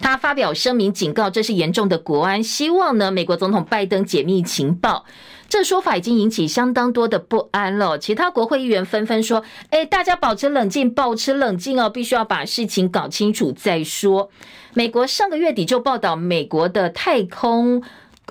[0.00, 5.04] 他发表声明警告，这是严重的国安，希望呢美国总统拜登解密情报。
[5.52, 7.98] 这说法已经引起相当多的不安了。
[7.98, 14.30] 其他国会议员纷纷说：“哎，大家保持冷静，保持冷静哦，必须要把事情搞清楚再说。”
[14.72, 17.82] 美国上个月底就报道，美国的太空。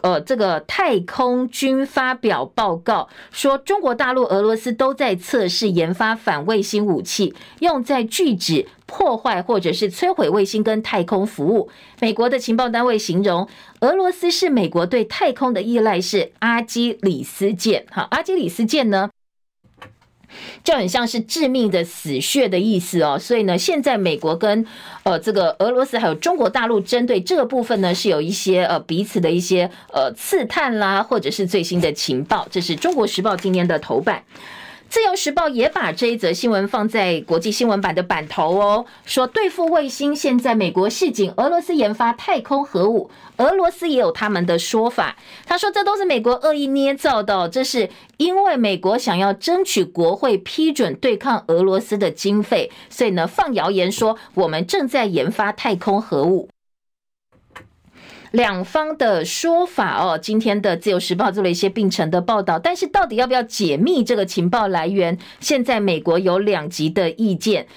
[0.01, 11.69] 呃，这个太空军发表报告说，中国大陆、俄罗斯都在测试研发反卫星武器，用在拒止、破坏或者是摧毁卫星跟太空服务。
[11.99, 13.47] 美国的情报单位形容，
[13.81, 17.83] 俄罗斯是美国对太空的依赖是阿基里斯腱。
[17.91, 19.11] 好，阿基里斯腱呢？
[20.63, 24.65] 就很像是致命的死穴的意思哦，所以呢，现在美国跟
[25.03, 32.47] 呃这个俄罗斯还有中国大陆针对这个部分呢，是有一些呃彼此的一些呃刺探啦，或者是最新的情报。
[32.51, 34.23] 这是中国时报今天的头版。
[34.91, 45.15] 自由时报也把这一则新闻放在国际新闻版的版头哦，说对付卫星，现在美国示警，俄罗斯研发太空核武，俄罗斯也有他们的说法。
[45.45, 56.49] 他说这都是美国恶意捏造的，这是因为美国想要争取国会批准对抗俄罗斯的经费，所以呢放谣言说我们正在研发太空核武。
[58.31, 65.17] 两方的说法哦，今天的自由时报做了一些并陈的报道，但是到底要不要解密这个情报来源？
[65.41, 67.67] 现在美国有两极的意见，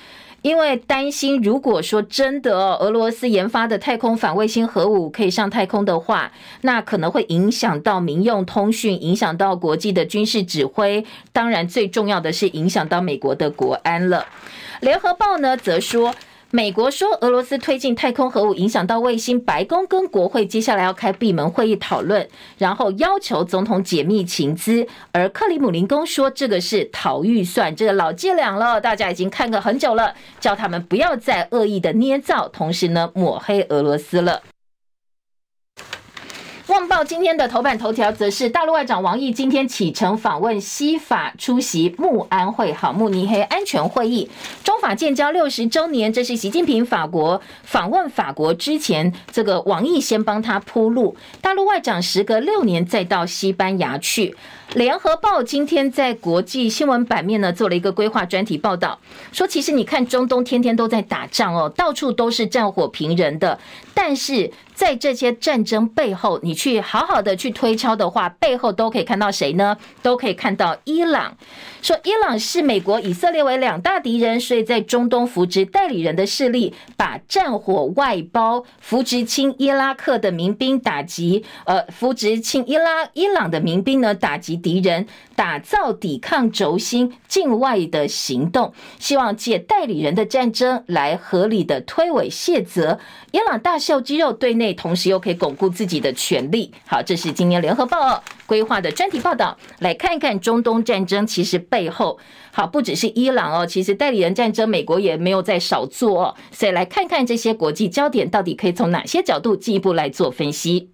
[0.43, 6.31] 因为担心如果说真的哦，俄罗斯研发的太空反卫星核武可以上太空的话，
[6.61, 14.25] 那可能会影响到民用通讯，影响到国际的军事指挥，当然最重要的是影响到美国的国安了。
[14.81, 16.15] 联合报呢则说。
[16.55, 24.87] 美国说俄罗斯推进太空核武影响到卫星，白宫跟国会接下来要开闭门会议讨论，然后要求总统解密情资。
[25.11, 34.41] 而克里姆林宫说这个是逃预算，这个老伎俩了，大家已经看个很久了，叫他们不要再恶意的捏造，同时呢抹黑俄罗斯了。
[36.69, 44.31] 《旺报》今天的头版头条则是大陆外长王毅今天启程访问西法，出席慕安会，好，慕尼黑安全会议。
[44.63, 51.15] 中法建交六十周年，这是习近平法国访问法国之前，这个王毅先帮他铺路。
[51.43, 54.35] 大陆外长时隔六年再到西班牙去。
[54.73, 58.99] 联合报今天在国际新闻版面呢做了一个规划专题报道，
[59.31, 63.59] 说其实你看中东天天都在打仗哦，到处都是战火频仍的，
[63.95, 64.51] 但是。
[64.75, 69.77] 在这些战争背后，你去好好的去推敲的话，背后都可以看到谁呢？
[70.03, 71.37] 都可以看到伊朗。
[71.81, 92.99] 说伊朗是美国、以色列为两大敌人，所以在中东扶植代理人的势力，把战火外包，扶植亲伊拉克的民兵打击，呃，扶植亲伊拉伊朗的民兵呢，打击敌人，打造抵抗轴心境外的行动，希望借代理人的战争来合理的推诿卸责。
[93.33, 96.73] 伊朗大秀肌肉，对内同时又可以巩固自己的权力。
[96.87, 102.19] 好，这是今年联合报规划的专题报道，来看一看中东战争其实背后，
[102.53, 106.35] 好，不只是伊朗哦，其实代理人战争美国也没有在少做哦。
[106.53, 110.94] 所以来看看这些国际焦点到底可以从哪些角度进一步来做分析。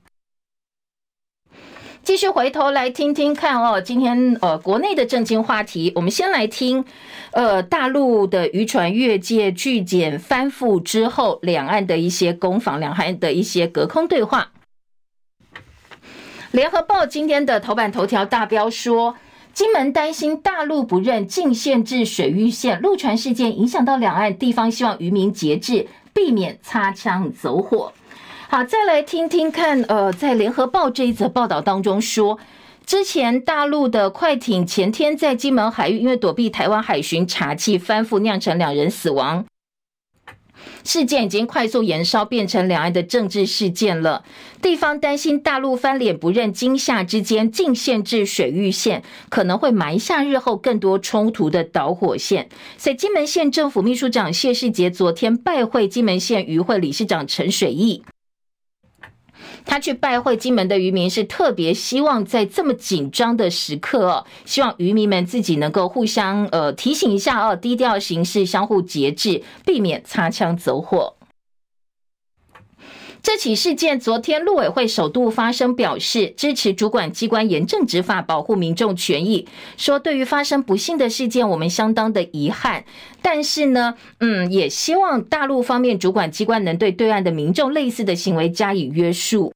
[2.03, 6.85] 继续回头来听听看哦，今天呃国内的政经话题，我们先来听
[7.33, 14.51] 呃大陆的渔船越界拒检翻覆之后，两岸的一些攻防，两岸的一些隔空对话。
[16.53, 19.15] 联合报今天的头版头条大标说，
[19.53, 27.93] 金门担心大陆不认禁限制水域线，陆船事件影响到两岸，地方希望渔民节制，避免擦枪走火。
[28.53, 29.81] 好，再来听听看。
[29.83, 32.37] 呃，在联合报这一则报道当中说，
[32.85, 39.47] 之前大陆的快艇前天在金门海域因为躲避台湾海巡查缉翻覆，酿成两人死亡。
[40.83, 44.25] 事件已经快速延烧，变成两岸的政治事件了。
[44.61, 52.49] 地方担心大陆翻脸不认，金厦之间禁限制水域线，可能会埋下日后更多冲突的导火线。
[52.77, 58.03] 所以，金门县政府秘书长谢世杰昨天拜会金门县渔会理事长陈水义。
[59.65, 71.15] 他去拜会金门的渔民，是特别希望在这么紧张的时刻哦，希望渔民们自己能够互相呃提醒一下哦，低调行事，相互节制，避免擦枪走火。
[73.23, 79.47] 这起事件，昨天陆委会首度发声表示支持主管机关严正执法，保护民众权益。
[79.77, 82.85] 说对于发生不幸的事件，我们相当的遗憾，
[83.21, 89.53] 但是呢，嗯，也希望大陆方面主管机关能对对岸的民众类似的行为加以约束。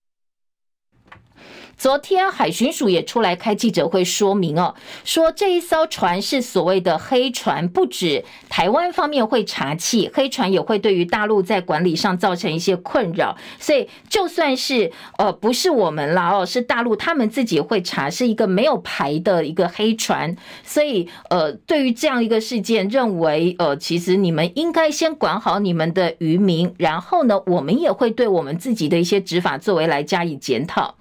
[1.77, 30.95] 昨天海巡署也出来开记者会说明哦，说这一艘船是所谓的黑船，不止台湾方面会查缉，黑船也会对于大陆在管理上造成一些困扰，所以就算是呃不是我们啦哦，是大陆他们自己会查，是一个没有牌的一个黑船，所以呃对于这样一个事件，认为呃其实你们应该先管好你们的渔民，然后呢，我们也会对我们自己的一些执法作为来加以检讨。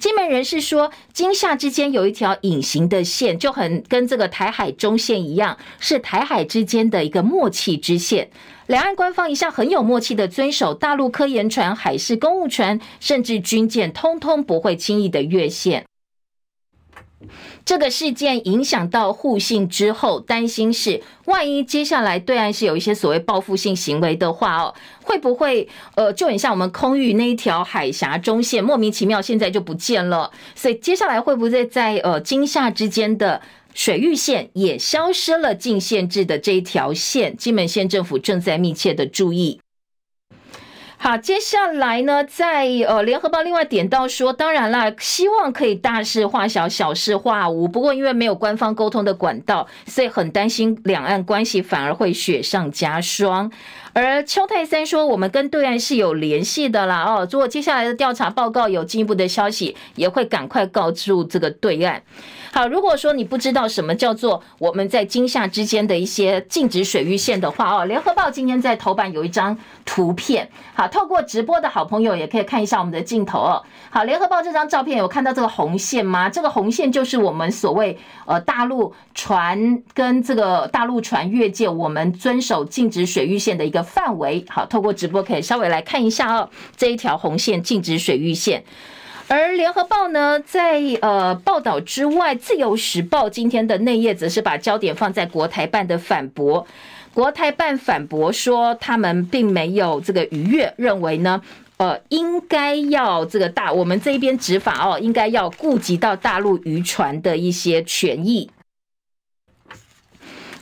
[0.00, 8.30] 金门人士说，金厦之间有一条隐形的线，就很跟这个台海中线一样，是台海之间的一个默契之线。
[8.66, 15.84] 两岸官方一向很有默契的遵守，大陆科研船、海事公务船，甚至军舰，通通不会轻易的越线。
[17.64, 30.30] 这个事件影响到互信之后，担心是万一接下来对岸是有一些所谓报复性行为的话哦，会不会呃就很像我们空域那一条海峡中线莫名其妙现在就不见了？
[30.54, 33.40] 所以接下来会不会在呃金厦之间的
[33.74, 37.36] 水域线也消失了禁限制的这一条线？
[37.36, 39.60] 金门县政府正在密切的注意。
[41.02, 47.66] 好，接下来呢，在呃联合报另外点到说，当然啦，希望可以大事化小，小事化无。
[47.66, 53.50] 不过因为没有官方沟通的管道，所以很担心两岸关系反而会雪上加霜。
[53.94, 62.02] 而邱泰三说，我们跟对岸是有联系的啦，哦，如果接下来的调查报告有进一步的消息，也会赶快告诉这个对岸。
[62.52, 70.50] 好，如果说你不知道什么叫做我们在金厦之间的一些禁止水域线的话哦，联合报今天在头版有一张图片。
[70.74, 73.62] 好，透过直播的好朋友也可以看一下我们的镜头哦。
[73.90, 76.28] 好，联合报这张照片有看到这个红线吗？
[76.28, 77.96] 这个红线就是我们所谓
[78.26, 84.44] 呃大陆船跟这个大陆船越界，我们遵守禁止水域线的一个范围。
[84.48, 88.64] 好，透过直播可以稍微来看一下哦，这一条红线禁止水域线。
[89.30, 96.66] 而联合报呢，在呃报道之外，自由时报今天的内页则是把焦点放在国台办的反驳。
[97.14, 101.40] 国台办反驳说，他们并没有这个逾越，认为呢，
[101.76, 108.50] 呃，应该要这个大我们这一边执法哦，应该要顾及到大陆渔船的一些权益。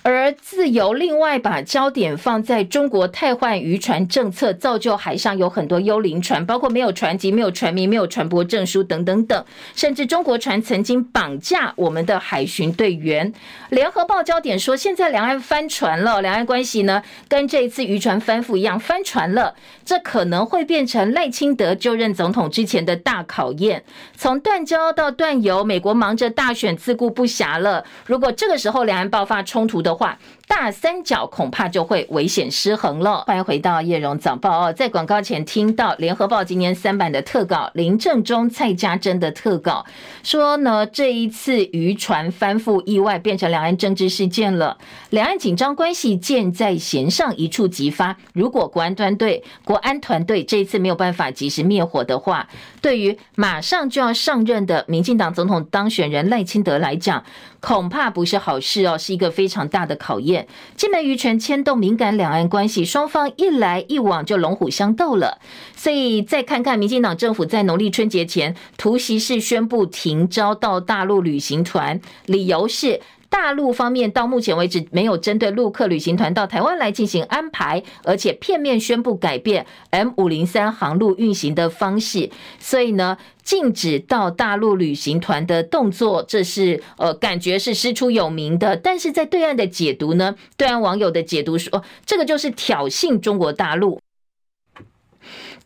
[0.03, 9.45] 而自由另外把焦点放在中国太换渔船政策，造就海上有很多幽灵船，包括没有船籍、没有船名、没有船舶证书等等等，
[9.75, 13.33] 甚至中国船曾经绑架我们的海巡队员。
[13.71, 23.85] 联合报焦点说，现在两岸翻船了，两岸关系呢跟这一次渔船翻覆一样翻船了，这可能会变成赖清德就任总统之前的大考验。
[24.17, 27.85] 从断交到断油，美国忙着大选自顾不暇了。
[28.07, 30.19] 如果这个时候两岸爆发冲突的的话
[30.49, 33.23] 大三角恐怕就会危险失衡了。
[33.27, 39.85] 欢迎回到叶荣早报哦，在广告前听到联合报今年三版的特稿，林正中、蔡家珍的特稿
[40.23, 44.79] 说呢，这一次渔船翻覆意外变成两岸政治事件了，
[45.11, 48.17] 两岸紧张关系箭在弦上一触即发。
[48.33, 52.49] 如果国安团队、国安团队这一次没有办法及时灭火的话，
[52.81, 57.23] 对于马上就要上任的民进党总统当选人赖清德来讲，
[57.61, 60.38] 恐怕不是好事哦，是一个非常大的考验。
[60.77, 65.39] 金门渔权牵动敏感两岸关系，双方一来一往就龙虎相斗了。
[65.77, 73.01] 所以再看看民进党政府在农历春节前突袭式宣布停招到大陆旅行团，理由是。
[73.41, 82.29] 大陆方面到目前为止没有针对陆客旅行团到台湾来进行安排，而且片面宣布改变 M 五零三航路运行的方式，
[82.59, 88.77] 所以呢，禁止到大陆旅行团的动作，这是呃感觉是师出有名的。
[88.77, 94.01] 但是在对岸的解读呢，对岸网友的解读说，这个就是挑衅中国大陆。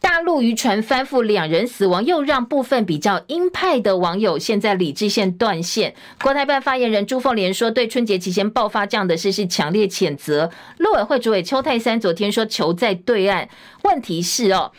[0.03, 5.95] 大陆渔船翻覆，两人死亡，又让部分比较鹰派的网友现在理智线断线。
[6.21, 13.49] 国台办发言人朱凤莲说：“对春节期间爆发这样的事是强烈谴责。”陆委会主委邱太三昨天说：“球在对岸。”
[13.85, 14.73] 问题是哦。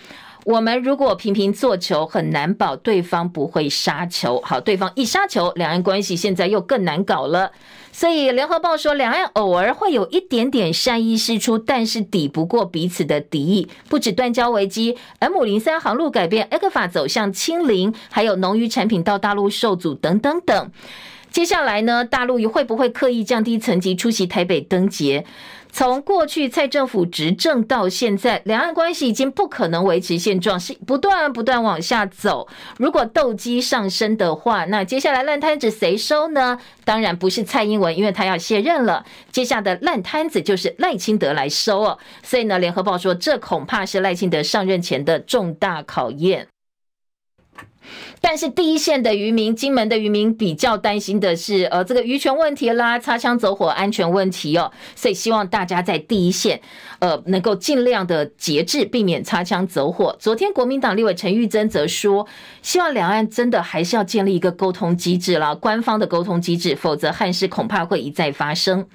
[0.46, 4.42] 我们如果频频做球，很难保对方不会杀球。
[4.44, 7.50] 好，对方一杀球，两岸关系现在又更难搞了。
[7.94, 13.70] 所以联合报说，两岸偶尔会有一点点善意释出，但是抵不过彼此的敌意。
[13.88, 20.72] 不止断交危机，M 零三航路改变爱克法走向清零，还有农渔产品到大陆受阻等等等。
[21.30, 25.24] 接下来呢，大陆会不会刻意降低层级出席台北登节？
[25.76, 32.48] 从过去蔡政府执政到现在，两岸关系已经不可能维持现状，是不断不断往下走。
[32.78, 36.60] 如果斗鸡上升的话，那接下来烂摊子谁收呢？
[36.86, 39.04] 当然不是蔡英文，因为他要卸任了。
[39.32, 41.98] 接下的烂摊子就是赖清德来收哦。
[42.22, 46.53] 所以呢，联合报说，这恐怕是赖清德上任前的重大考验。
[48.22, 56.62] 但是第一线的渔民，金门的渔民比较担心的是，呃，这个渔权问题啦，擦枪走火安全问题哦，所以希望大家在第一线，
[57.00, 60.16] 呃，能够尽量的节制，避免擦枪走火。
[60.20, 62.28] 昨天国民党立委陈玉珍则说，
[62.62, 68.88] 希望两岸真的还是要建立一个沟通机制啦，官方的沟通机制，否则憾事恐怕会一再发生。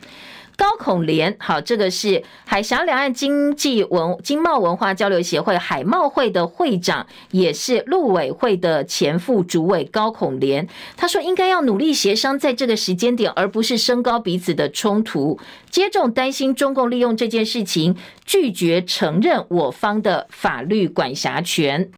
[0.59, 10.67] 高孔廉，好，这个是海峡两岸经济文经贸文化交流协会海贸会的会长，也是陆委会的前副主委高孔廉。
[10.97, 15.39] 他说，应该要努力协商，在这个时间点，而不是升高彼此的冲突。
[15.71, 17.97] 接种担心中共利用这件事情，
[18.27, 21.93] 拒绝承认我方的法律管辖权。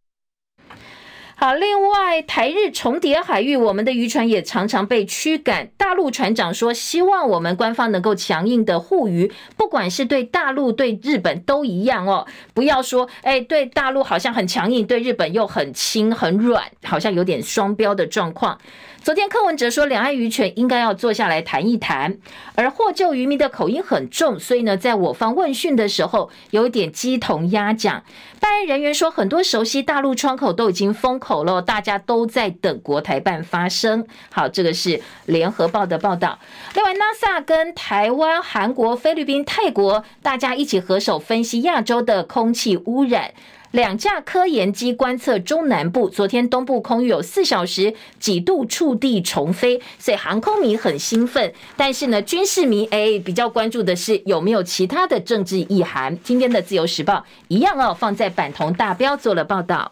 [1.43, 5.69] 好，另外台日重叠海域，我们的渔船也常常被驱赶。
[5.75, 18.59] 大陆船长说，希望我们官方能够强硬的护渔，不管是对大陆、对日本都一样哦，不要说，哎，对大陆好像很强硬，对日本又很轻很软，好像有点双标的状况。
[19.03, 22.19] 昨天柯文哲说，两岸渔权应该要坐下来谈一谈，
[22.53, 28.03] 而获救渔民的口音很重，所以呢，在我方问讯的时候，有点鸡同鸭讲。
[28.39, 34.05] 办案人员说，很多熟悉大陆窗口都已经封口了，大家都在等国台办发声。
[34.31, 36.37] 好，这个是联合报的报道。
[36.75, 43.33] 另外，NASA 跟台湾、韩国、菲律宾、泰国，大家一起合手分析亚洲的空气污染。
[43.71, 51.53] 两架科研机观测中南部，昨天东部空域有四小时几度触地重飞，所以航空迷很兴奋。
[51.77, 56.17] 但是呢，军事迷诶比较关注的是有没有其他的政治意涵。
[56.21, 59.91] 今天的自由时报一样哦，放在版头大标做了报道。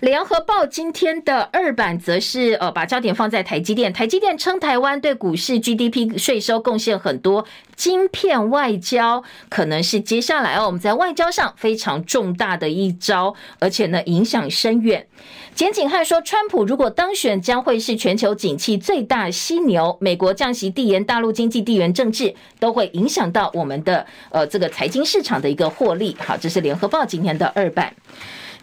[0.00, 3.90] 联合报今天的二版则是呃，把焦点放在台积电。
[3.90, 15.06] 台积电称台湾对股市 GDP 税收贡献很多，晶片外交可能是接下来哦，我们在外交上非常重大的一招，而且呢影响深远。
[15.54, 19.96] 简景汉说，川普如果当选，将会是全球景气最大犀牛。
[20.02, 26.14] 美国降息递延，大陆经济地缘政治都会影响到我们的呃这个财经市场的一个获利。
[26.18, 27.94] 好，这是联合报今天的二版。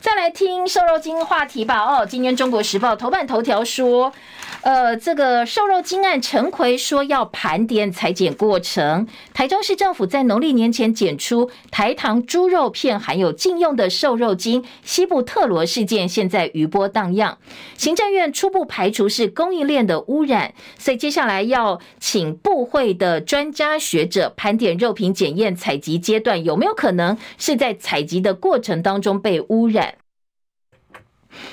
[0.03, 1.79] 再来听瘦肉精话题吧。
[1.79, 4.11] 哦，今天《中国时报》头版头条说，
[4.59, 9.07] 呃，这个瘦肉精案，陈奎说要盘点裁剪过程。
[9.33, 17.37] 台中市政府在农历年前检出台糖猪肉片含有禁用的瘦肉精，西部特罗事件现在余波荡漾。
[17.77, 29.92] 行政院初步排除是供应链的污染，所以接下来要请部会的专家学者盘点肉品检验采集阶段有没有可能是在采集的过程当中被污染。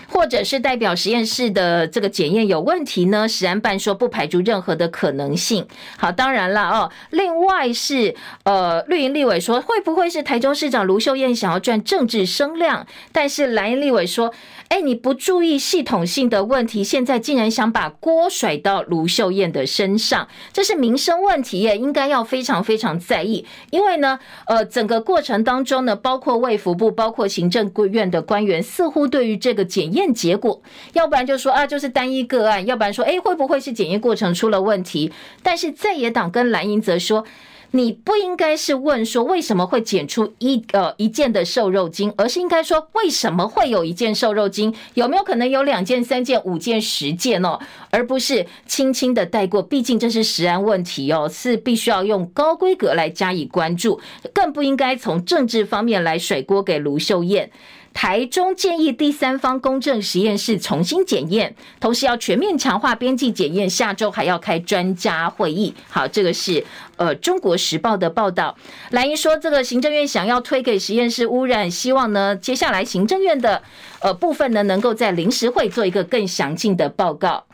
[0.08, 3.28] 或者是代表实验室的这个检验有问题呢？
[3.28, 5.66] 实安办说不排除任何的可能性。
[5.96, 6.90] 好，当然了哦。
[7.10, 8.14] 另外是
[8.44, 12.86] 呃，绿营立委说会不会是台中市长卢秀燕想要赚政治声量？
[13.12, 14.32] 但是蓝营立委说。
[14.70, 23.44] 哎，你不注意系统性的问题，现在竟然想把锅甩到卢秀燕的身上，这是民生问题耶，应该要非常非常在意。
[23.70, 30.62] 因为呢，呃，整个过程当中呢，包括卫福部、包括行政院的官员，似乎对于这个检验结果，
[30.92, 35.10] 要不然就说啊，就是单一个案，要不然说，哎，会不会是检验过程出了问题？
[35.42, 37.24] 但是在野党跟蓝营则说。
[37.72, 47.58] 你不应该是问说为什么会检出一呃一件的瘦肉精，而是应该说为什么会有一件瘦肉精，有没有可能有两件、三件、五件、十件哦，
[47.90, 49.62] 而不是轻轻的带过。
[49.62, 54.00] 毕竟这是食安问题哦，是必须要用高规格来加以关注，
[54.34, 57.50] 更不应该从政治方面来甩锅给卢秀燕。
[57.92, 63.68] 台中建议第三方公正实验室重新检验，同时要全面强化边际检验。
[63.68, 65.74] 下周还要开专家会议。
[65.88, 66.64] 好，这个是
[66.96, 68.56] 呃《中国时报》的报道。
[68.90, 73.62] 蓝营说，这个行政院想要推给实验室污染，希望呢接下来行政院的
[74.00, 77.44] 呃部分呢能够在临时会做一个更详尽的报告。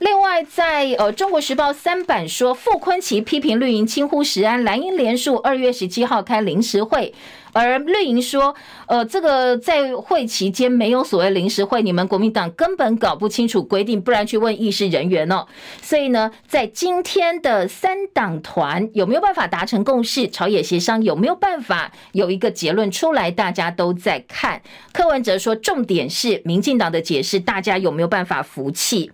[0.00, 7.14] 另外在，在呃《中国时报》三版说，傅崐萁批评绿营轻忽食安，蓝营连署二月十七号开临时会。
[7.54, 8.54] 而绿营说，
[8.86, 15.46] 呃，这个在会期间没有所谓临时会，你们国民党根本搞不清楚规定，不然去问议事人员哦。
[15.80, 20.28] 所以呢，在今天的三党团有没有办法达成共识？
[20.28, 23.30] 朝野协商有没有办法有一个结论出来？
[23.30, 24.60] 大家都在看。
[24.92, 29.10] 柯文哲说，重点是民进党的解释，大家有没有办法服气？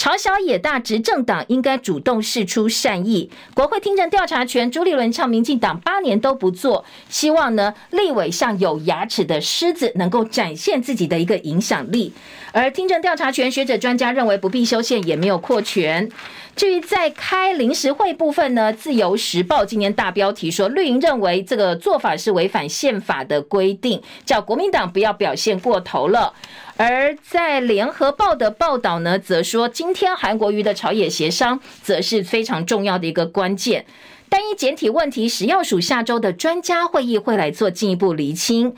[0.00, 4.70] 朝小野大执政党应该主动示出善意，国会听证调查权。
[4.70, 12.14] 朱立伦唱民进党八年都不做，希望呢立委像有牙齿的狮子，能够展现自己的一个影响力。
[12.52, 16.08] 而听证调查权学者专家认为不必修宪，也没有扩权。
[16.56, 26.34] 至于在开临时会部分呢，自由时报今年大标题说，绿营认为这个做法是违反宪法的规定，叫国民党不要表现过头了。
[26.76, 33.86] 而在联合报的报道呢，则说今天韩国瑜的朝野协商，则是非常重要的一个关键。
[34.28, 38.74] 单一简体问题，食药署下周的专家会议会来做进一步厘清。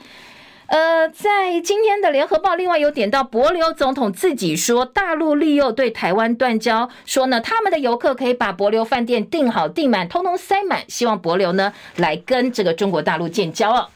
[0.73, 13.87] 呃，在今天的联合报，另外有点到帛琉总统自己说，大陆利诱对台湾断交，说呢，他们的游客可以把帛琉饭店订好订满，通通塞满，希望帛琉呢来跟这个中国大陆建交哦。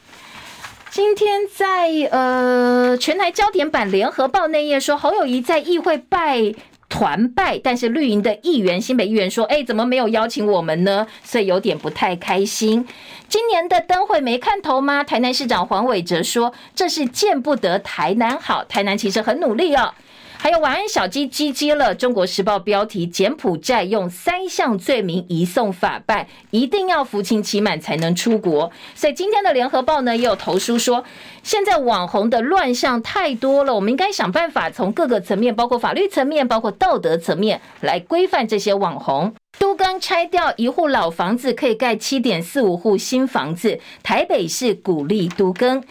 [0.92, 6.54] 今天在呃全台焦点版联合报内页说，侯友宜在议会拜
[6.90, 11.06] 团拜，但是绿营的议员新北议员说，哎，怎么没有邀请我们呢？
[11.24, 12.88] 所以有点不太开心。
[13.28, 15.04] 今年的灯会没看头吗？
[15.04, 19.94] 台南市长黄伟哲说，这是见不得台南好，台南其实很努力哦。
[20.40, 28.72] 还有晚安小鸡鸡接了《中国时报》标题：柬埔寨用三项罪名移送法办，一定要服刑期满才能出国。
[28.96, 31.04] 所以今天的《联合报》呢也有投书说，
[31.44, 39.34] 现在网红的乱象太多了，我们应该想办法从各个层面，包括法律层面、包括道德层面来规范这些网红。
[39.60, 43.80] 都更拆掉一户老房子，可以盖七点四五户新房子。
[44.04, 45.84] 台北市鼓励都更。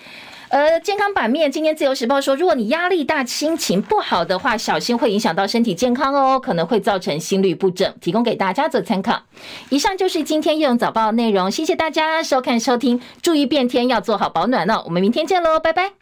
[0.48, 9.20] 呃，健康版面，今天自由时报说，如果你压力大、心情不好的话，小心会影响到身体健康哦，可能会造成心律不整，提供给大家做参考。
[9.70, 15.96] 以上就是今天夜用早报的内容，谢谢大家收看收听，注意变天要做好保暖哦，我们明天见喽，拜拜。